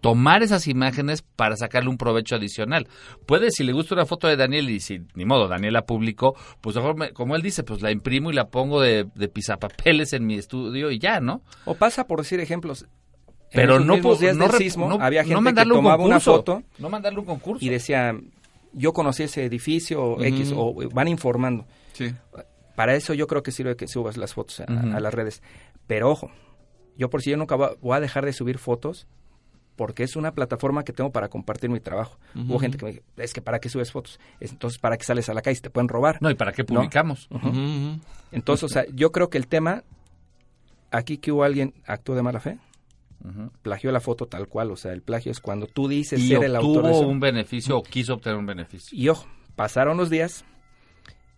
[0.00, 2.88] tomar esas imágenes para sacarle un provecho adicional.
[3.26, 6.34] Puede, si le gusta una foto de Daniel y si, ni modo, Daniel la publicó,
[6.62, 10.24] pues mejor, como él dice, pues la imprimo y la pongo de, de pisapapeles en
[10.24, 11.42] mi estudio y ya, ¿no?
[11.66, 12.86] O pasa por decir ejemplos.
[13.52, 16.04] Pero en no, días del no, sismo, no, había gente no mandarle que un tomaba
[16.04, 18.16] una foto no mandarle un concurso y decía,
[18.72, 21.66] yo conocí ese edificio X, o van informando.
[21.92, 22.14] Sí.
[22.80, 25.42] Para eso yo creo que sirve que subas las fotos a, a las redes.
[25.86, 26.30] Pero ojo,
[26.96, 29.06] yo por si yo nunca voy a dejar de subir fotos
[29.76, 32.18] porque es una plataforma que tengo para compartir mi trabajo.
[32.34, 34.18] Hubo gente que me dijo, es que ¿para qué subes fotos?
[34.40, 35.60] Es, Entonces, ¿para qué sales a la calle?
[35.60, 36.22] Te pueden robar.
[36.22, 37.28] No, ¿y para qué publicamos?
[38.32, 39.84] Entonces, o sea, yo creo que el tema,
[40.90, 42.56] aquí que hubo alguien actuó de mala fe,
[43.60, 46.44] plagió la foto tal cual, o sea, el plagio es cuando tú dices y ser
[46.44, 47.06] el autor eso.
[47.06, 48.96] un beneficio o quiso obtener un beneficio.
[48.98, 50.46] Y ojo, pasaron los días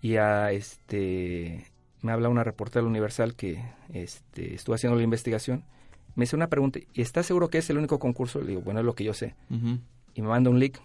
[0.02, 1.66] y a este
[2.02, 3.62] me habla una reportera del Universal que
[3.94, 5.64] este, estuvo haciendo la investigación.
[6.16, 8.40] Me hizo una pregunta, ¿y estás seguro que es el único concurso?
[8.40, 9.34] Le digo, bueno, es lo que yo sé.
[10.14, 10.76] Y me manda un link.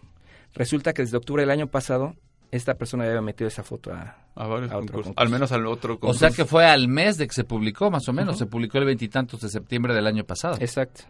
[0.53, 2.15] Resulta que desde octubre del año pasado,
[2.51, 5.13] esta persona ya había metido esa foto a, A varios a otro concurso.
[5.19, 6.19] Al menos al otro O concurso.
[6.19, 8.37] sea que fue al mes de que se publicó, más o menos.
[8.37, 10.55] Se publicó el veintitantos de septiembre del año pasado.
[10.61, 11.01] Exacto.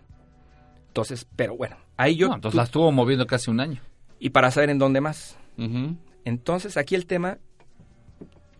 [0.87, 2.29] Entonces, pero bueno, ahí yo...
[2.29, 3.81] No, entonces tú- la estuvo moviendo casi un año.
[4.19, 5.37] y para saber en dónde más.
[6.25, 7.37] Entonces, aquí el tema,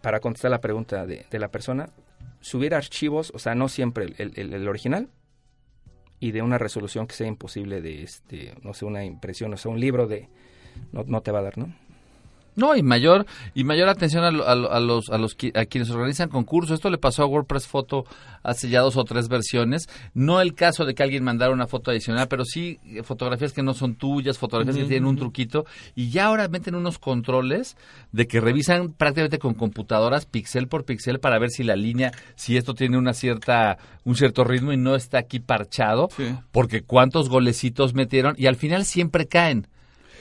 [0.08, 1.90] para contestar la pregunta de, la persona,
[2.40, 5.10] subir archivos, o sea, no siempre el- el original,
[6.22, 9.70] y de una resolución que sea imposible de, este, no sé, una impresión, o sea,
[9.70, 10.30] un libro de,
[10.94, 11.76] no, no te va a dar, ¿no?
[12.58, 16.28] No, y mayor y mayor atención a, a a los a los a quienes organizan
[16.28, 16.74] concursos.
[16.74, 18.04] Esto le pasó a WordPress Photo
[18.44, 19.88] hace ya dos o tres versiones.
[20.16, 23.62] No el caso de que alguien mandara una foto adicional, pero sí eh, fotografías que
[23.62, 27.78] no son tuyas, fotografías que tienen un truquito y ya ahora meten unos controles
[28.12, 32.58] de que revisan prácticamente con computadoras pixel por pixel para ver si la línea, si
[32.58, 36.34] esto tiene una cierta un cierto ritmo y no está aquí parchado, Sí.
[36.52, 39.68] porque cuántos golecitos metieron y al final siempre caen.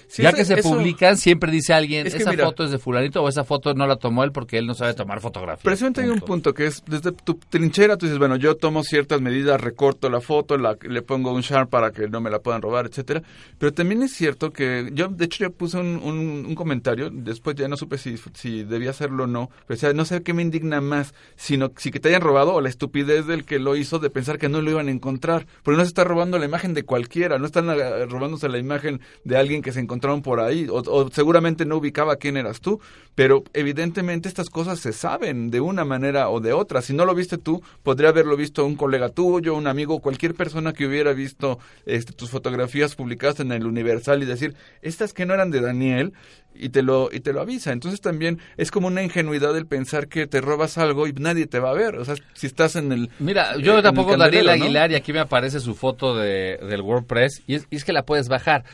[0.09, 2.64] Sí, ya eso- que se eso- publican, siempre dice alguien, Es que esa mira- foto
[2.64, 5.20] es de fulanito o esa foto no la tomó él porque él no sabe tomar
[5.20, 5.64] fotografías.
[5.64, 9.20] Precisamente hay un punto que es desde tu trinchera, tú dices, bueno, yo tomo ciertas
[9.20, 12.62] medidas, recorto la foto, la, le pongo un sharp para que no me la puedan
[12.62, 13.22] robar, etcétera.
[13.59, 17.57] Pero también es cierto que yo, de hecho, yo puse un, un- un comentario, después
[17.57, 20.32] ya no supe si, si debía hacerlo o no, pero o sea, no sé qué
[20.32, 23.76] me indigna más, sino si que te hayan robado o la estupidez del que lo
[23.76, 26.44] hizo de pensar que no lo iban a encontrar, porque no se está robando la
[26.46, 30.40] imagen de cualquiera, no están eh, robándose la imagen de alguien que se encontraron por
[30.40, 32.80] ahí, o, o seguramente no ubicaba quién eras tú,
[33.14, 36.82] pero evidentemente estas cosas se saben de una manera o de otra.
[36.82, 40.72] Si no lo viste tú, podría haberlo visto un colega tuyo, un amigo, cualquier persona
[40.72, 45.34] que hubiera visto este, tus fotografías publicadas en el Universal y decir, estas que no
[45.34, 46.12] eran de Daniel,
[46.59, 47.72] y te lo y te lo avisa.
[47.72, 51.59] Entonces también es como una ingenuidad el pensar que te robas algo y nadie te
[51.59, 51.97] va a ver.
[51.97, 54.53] O sea, si estás en el Mira, eh, yo el tampoco Daniel ¿no?
[54.53, 57.92] Aguilar y aquí me aparece su foto de, del WordPress y es, y es que
[57.92, 58.64] la puedes bajar.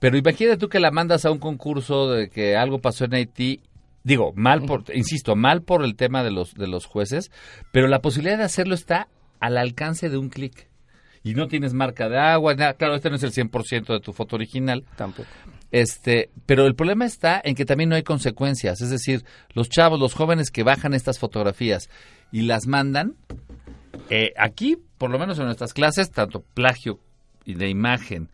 [0.00, 3.60] Pero imagínate tú que la mandas a un concurso de que algo pasó en Haití.
[4.04, 7.30] Digo, mal por, insisto, mal por el tema de los, de los jueces,
[7.72, 9.08] pero la posibilidad de hacerlo está
[9.40, 10.68] al alcance de un clic.
[11.24, 12.74] Y no tienes marca de agua, nada.
[12.74, 14.84] claro, este no es el 100% de tu foto original.
[14.96, 15.28] Tampoco.
[15.70, 20.00] Este, pero el problema está en que también no hay consecuencias, es decir, los chavos,
[20.00, 21.90] los jóvenes que bajan estas fotografías
[22.32, 23.16] y las mandan,
[24.08, 27.00] eh, aquí, por lo menos en nuestras clases, tanto plagio
[27.44, 28.30] y de imagen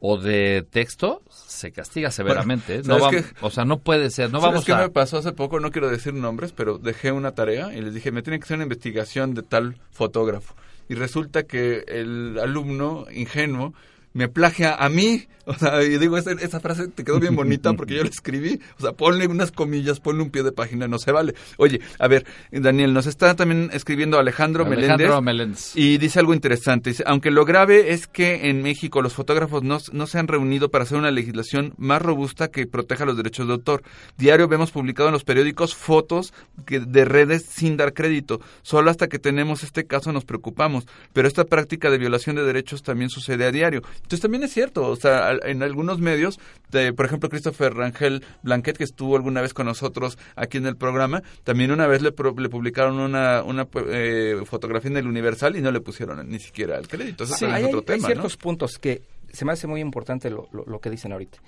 [0.00, 2.76] o de texto se castiga severamente.
[2.76, 2.82] ¿eh?
[2.84, 5.18] No ¿sabes vam- o sea, no puede ser, no ¿Sabes vamos qué a me pasó
[5.18, 5.60] hace poco?
[5.60, 8.56] No quiero decir nombres, pero dejé una tarea y les dije, me tiene que hacer
[8.56, 10.54] una investigación de tal fotógrafo.
[10.88, 13.74] Y resulta que el alumno ingenuo
[14.12, 15.26] me plagia a mí.
[15.46, 18.60] O sea, y digo, esa, esa frase te quedó bien bonita porque yo la escribí.
[18.78, 21.34] O sea, ponle unas comillas, ponle un pie de página, no se vale.
[21.56, 25.24] Oye, a ver, Daniel, nos está también escribiendo Alejandro, Alejandro Meléndez.
[25.24, 25.72] Meléndez.
[25.76, 26.90] Y dice algo interesante.
[26.90, 30.70] Dice, aunque lo grave es que en México los fotógrafos no, no se han reunido
[30.70, 33.82] para hacer una legislación más robusta que proteja los derechos de autor.
[34.18, 36.32] Diario vemos publicado en los periódicos fotos
[36.64, 38.40] que, de redes sin dar crédito.
[38.62, 40.86] Solo hasta que tenemos este caso nos preocupamos.
[41.12, 43.82] Pero esta práctica de violación de derechos también sucede a diario.
[44.02, 44.88] Entonces también es cierto.
[44.88, 46.40] O sea, en algunos medios,
[46.70, 50.76] de, por ejemplo, Christopher Rangel Blanquet, que estuvo alguna vez con nosotros aquí en el
[50.76, 55.54] programa, también una vez le, pro- le publicaron una, una eh, fotografía en el Universal
[55.56, 57.22] y no le pusieron ni siquiera el crédito.
[57.24, 58.42] Eso Sí, hay, otro hay tema, ciertos ¿no?
[58.42, 61.38] puntos que se me hace muy importante lo, lo- lo que dicen ahorita.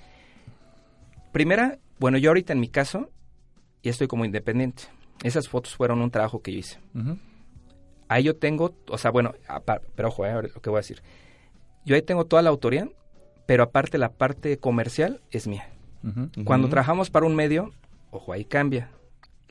[1.32, 3.10] Primera, bueno, yo ahorita en mi caso
[3.82, 4.84] ya estoy como independiente.
[5.24, 6.78] Esas fotos fueron un trabajo que yo hice.
[8.08, 9.32] Ahí yo tengo, o sea, bueno,
[9.96, 11.02] pero ojo, eh, lo que voy a decir.
[11.84, 12.88] Yo ahí tengo toda la autoría,
[13.46, 15.68] pero aparte la parte comercial es mía.
[16.44, 17.72] Cuando trabajamos para un medio,
[18.10, 18.90] ojo, ahí cambia.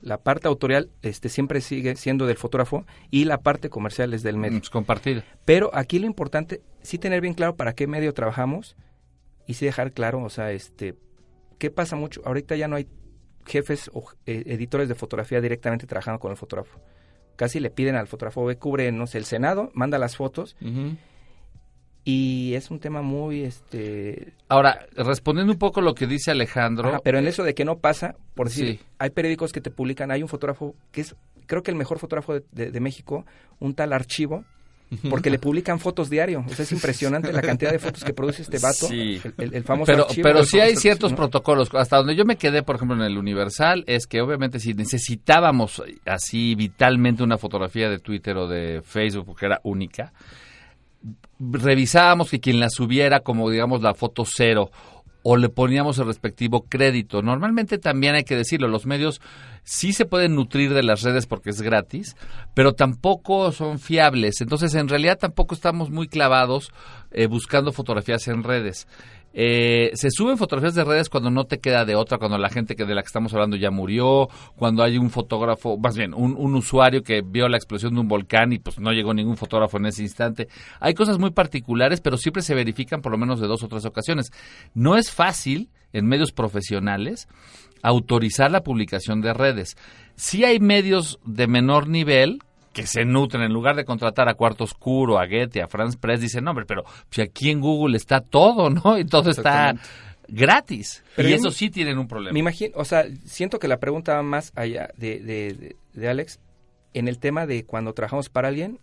[0.01, 4.37] La parte autorial este, siempre sigue siendo del fotógrafo y la parte comercial es del
[4.37, 4.57] medio.
[4.57, 5.23] Es compartida.
[5.45, 8.75] Pero aquí lo importante, sí tener bien claro para qué medio trabajamos
[9.45, 10.95] y sí dejar claro, o sea, este,
[11.57, 12.21] ¿qué pasa mucho?
[12.25, 12.87] Ahorita ya no hay
[13.45, 16.79] jefes o eh, editores de fotografía directamente trabajando con el fotógrafo.
[17.35, 20.55] Casi le piden al fotógrafo, ve, cubre, no sé, el Senado, manda las fotos
[22.03, 24.33] y es un tema muy, este...
[24.49, 26.89] Ahora, respondiendo un poco lo que dice Alejandro.
[26.89, 28.79] Ajá, pero en eso de que no pasa, por decir, Sí.
[28.99, 32.33] hay periódicos que te publican, hay un fotógrafo que es, creo que el mejor fotógrafo
[32.33, 33.25] de, de- de México,
[33.59, 34.43] un tal Archivo,
[35.09, 36.43] porque le publican fotos diario.
[36.45, 39.21] O sea, es impresionante la cantidad de fotos que produce este vato, Sí.
[39.37, 40.23] el, famoso pero, Archivo.
[40.23, 41.69] pero sí hay ciertos protocolos.
[41.73, 45.81] Hasta donde yo me quedé, por ejemplo, en el Universal, es que obviamente si necesitábamos
[46.05, 50.11] así vitalmente una fotografía de Twitter o de Facebook, porque era única,
[51.39, 54.71] revisábamos que quien la subiera como, digamos, la foto cero
[55.23, 57.21] o le poníamos el respectivo crédito.
[57.21, 59.21] Normalmente también hay que decirlo, los medios
[59.63, 62.15] sí se pueden nutrir de las redes porque es gratis,
[62.55, 64.41] pero tampoco son fiables.
[64.41, 66.71] Entonces, en realidad tampoco estamos muy clavados
[67.11, 68.87] eh, buscando fotografías en redes.
[69.33, 72.75] Eh, se suben fotografías de redes cuando no te queda de otra, cuando la gente
[72.75, 76.55] que de la que estamos hablando ya murió, cuando hay un fotógrafo, más bien un,
[76.55, 79.85] usuario que vio la explosión de un volcán y pues no llegó ningún fotógrafo en
[79.85, 80.47] ese instante.
[80.79, 83.85] Hay cosas muy particulares, pero siempre se verifican por lo menos de dos o tres
[83.85, 84.31] ocasiones.
[84.73, 87.27] No es fácil en medios profesionales
[87.83, 89.75] autorizar la publicación de redes.
[90.15, 92.39] Sí hay medios de menor nivel
[92.73, 96.21] que se nutren, en lugar de contratar a Cuarto Oscuro, a Getty, a France Press,
[96.21, 98.97] dicen, no, hombre, pero si aquí en Google está todo, ¿no?
[98.97, 99.73] Y todo está
[100.27, 101.03] gratis.
[101.15, 102.33] Pero y eso sí tienen un problema.
[102.33, 106.07] Me imagino, o sea, siento que la pregunta va más allá de, de, de- de
[106.09, 106.39] Alex
[106.93, 108.79] en el tema de cuando trabajamos para alguien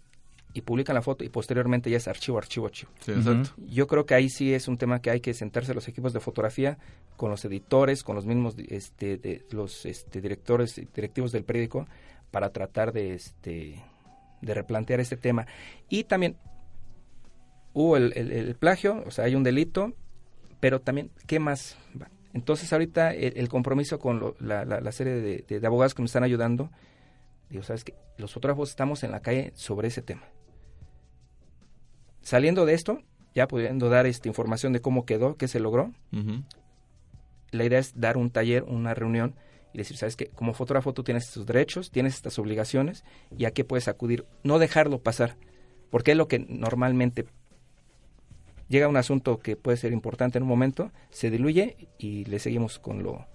[0.53, 2.91] y publican la foto y posteriormente ya es archivo, archivo, archivo.
[3.01, 3.51] Sí, exacto.
[3.59, 6.20] Yo creo que ahí sí es un tema que hay que sentarse los equipos de
[6.20, 6.78] fotografía
[7.16, 11.86] con los editores, con los mismos este, de, los este, directores y directivos del periódico
[12.31, 13.83] para tratar de este
[14.41, 15.47] de replantear este tema.
[15.89, 16.37] Y también
[17.72, 19.93] hubo el, el- el plagio, o sea, hay un delito,
[20.61, 21.76] pero también, ¿qué más?
[22.35, 25.14] Entonces ahorita el, compromiso con la, serie
[25.49, 26.70] de, abogados que me están ayudando,
[27.51, 30.22] digo, ¿sabes que Los fotógrafos estamos en la calle sobre ese tema.
[32.22, 33.03] Saliendo de esto,
[33.35, 35.93] ya pudiendo dar esta información de cómo quedó, qué se logró,
[37.51, 39.35] la idea es dar un taller, una reunión
[39.79, 40.29] decir, ¿sabes qué?
[40.29, 43.05] Como fotógrafo tú tienes estos derechos, tienes estas obligaciones
[43.37, 44.26] y a qué puedes acudir.
[44.43, 45.37] No dejarlo pasar,
[45.91, 47.26] porque es lo que normalmente
[48.68, 52.79] llega un asunto que puede ser importante en un momento, se diluye y le seguimos
[52.79, 53.26] con lo,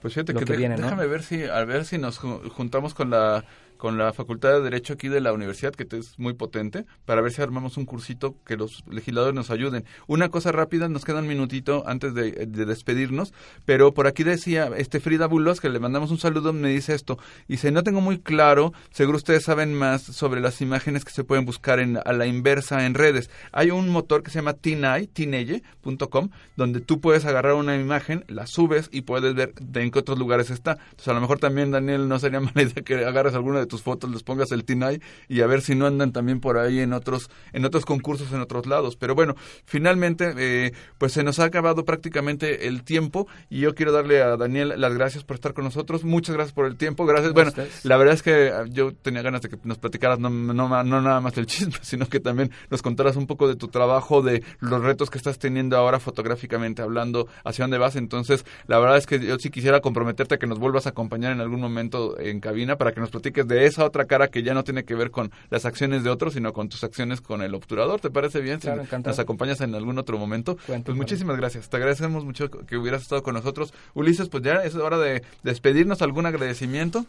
[0.00, 3.44] pues fíjate que, viene, déjame ver si a ver si nos juntamos con la
[3.80, 7.32] con la Facultad de Derecho aquí de la universidad, que es muy potente, para ver
[7.32, 9.86] si armamos un cursito que los legisladores nos ayuden.
[10.06, 13.32] Una cosa rápida, nos queda un minutito antes de, despedirnos,
[13.64, 17.18] pero por aquí decía este Frida Bulos, que le mandamos un saludo, me dice esto,
[17.48, 21.46] dice, no tengo muy claro, seguro ustedes saben más sobre las imágenes que se pueden
[21.46, 23.30] buscar en, a la inversa en redes.
[23.50, 28.90] Hay un motor que se llama tineye.com, donde tú puedes agarrar una imagen, la subes
[28.92, 30.72] y puedes ver en qué otros lugares está.
[30.72, 33.82] Entonces a lo mejor también, Daniel, no sería mala idea que agarres alguna de tus
[33.82, 36.92] fotos, les pongas el TINAI y a ver si no andan también por ahí en
[36.92, 38.96] otros, en otros concursos en otros lados.
[38.96, 43.92] Pero bueno, finalmente, eh, pues se nos ha acabado prácticamente el tiempo y yo quiero
[43.92, 46.04] darle a Daniel las gracias por estar con nosotros.
[46.04, 47.06] Muchas gracias por el tiempo.
[47.06, 47.32] Gracias.
[47.32, 47.52] Bueno,
[47.84, 51.00] la verdad es que ah, yo tenía ganas de que nos platicaras no, no, no
[51.00, 54.42] nada más del chisme, sino que también nos contaras un poco de tu trabajo, de
[54.58, 57.96] los retos que estás teniendo ahora fotográficamente hablando, hacia dónde vas.
[57.96, 61.32] Entonces, la verdad es que yo sí quisiera comprometerte a que nos vuelvas a acompañar
[61.32, 64.54] en algún momento en cabina para que nos platiques de esa otra cara que ya
[64.54, 67.54] no tiene que ver con las acciones de otros, sino con tus acciones con el
[67.54, 68.00] obturador.
[68.00, 68.60] ¿Te parece bien?
[68.60, 68.68] si
[69.04, 70.56] nos acompañas en algún otro momento.
[70.66, 71.68] pues muchísimas gracias.
[71.68, 73.72] Te agradecemos mucho que hubieras estado con nosotros.
[73.94, 76.02] Ulises, pues ya es hora de despedirnos.
[76.02, 77.06] ¿Algún agradecimiento?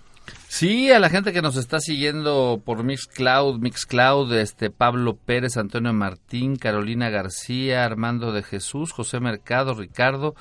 [0.48, 5.94] Sí, a la gente que nos está siguiendo por Mixcloud, Mixcloud, este Pablo Pérez, Antonio
[5.94, 10.36] Martín, Carolina García, Armando de Jesús, José Mercado, Ricardo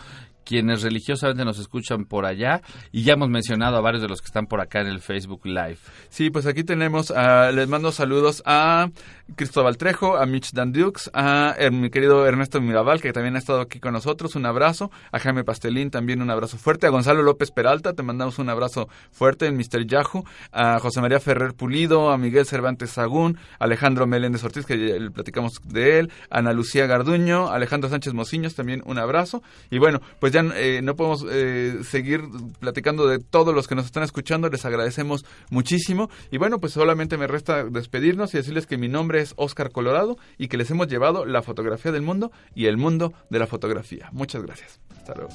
[0.51, 4.27] quienes religiosamente nos escuchan por allá y ya hemos mencionado a varios de los que
[4.27, 5.79] están por acá en el Facebook Live.
[6.09, 8.89] Sí, pues aquí tenemos, uh, les mando saludos a
[9.37, 13.79] Cristóbal Trejo, a Mitch Dandukes, a mi querido Ernesto Mirabal, que también ha estado aquí
[13.79, 17.93] con nosotros, un abrazo, a Jaime Pastelín también un abrazo fuerte, a Gonzalo López Peralta,
[17.93, 19.87] te mandamos un abrazo fuerte en Mr.
[19.87, 25.09] Yahoo, a José María Ferrer Pulido, a Miguel Cervantes Sagún, a Alejandro Meléndez Ortiz, que
[25.15, 29.79] platicamos de él, a Ana Lucía Garduño, a Alejandro Sánchez Mociños, también un abrazo, y
[29.79, 32.23] bueno, pues ya eh, no podemos eh, seguir
[32.59, 37.17] platicando de todos los que nos están escuchando, les agradecemos muchísimo, y bueno, pues solamente
[37.17, 40.89] me resta despedirnos y decirles que mi nombre es Oscar Colorado y que les hemos
[40.89, 44.09] llevado la fotografía del mundo y el mundo de la fotografía.
[44.13, 44.81] Muchas gracias.
[44.97, 45.31] Hasta luego.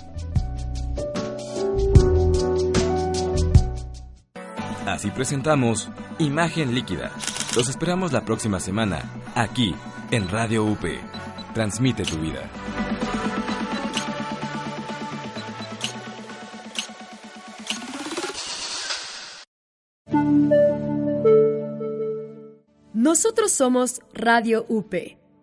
[4.85, 5.89] Así presentamos
[6.19, 7.11] Imagen Líquida.
[7.55, 9.73] Los esperamos la próxima semana, aquí,
[10.11, 10.85] en Radio UP.
[11.53, 12.49] Transmite tu vida.
[22.95, 24.95] Nosotros somos Radio UP,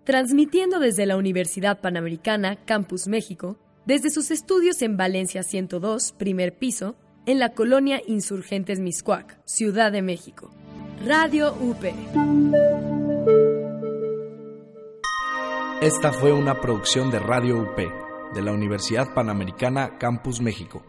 [0.05, 6.97] transmitiendo desde la Universidad Panamericana, Campus México, desde sus estudios en Valencia 102, primer piso,
[7.27, 10.51] en la colonia Insurgentes Miscuac, Ciudad de México.
[11.05, 11.85] Radio UP.
[15.83, 17.77] Esta fue una producción de Radio UP,
[18.35, 20.83] de la Universidad Panamericana, Campus México.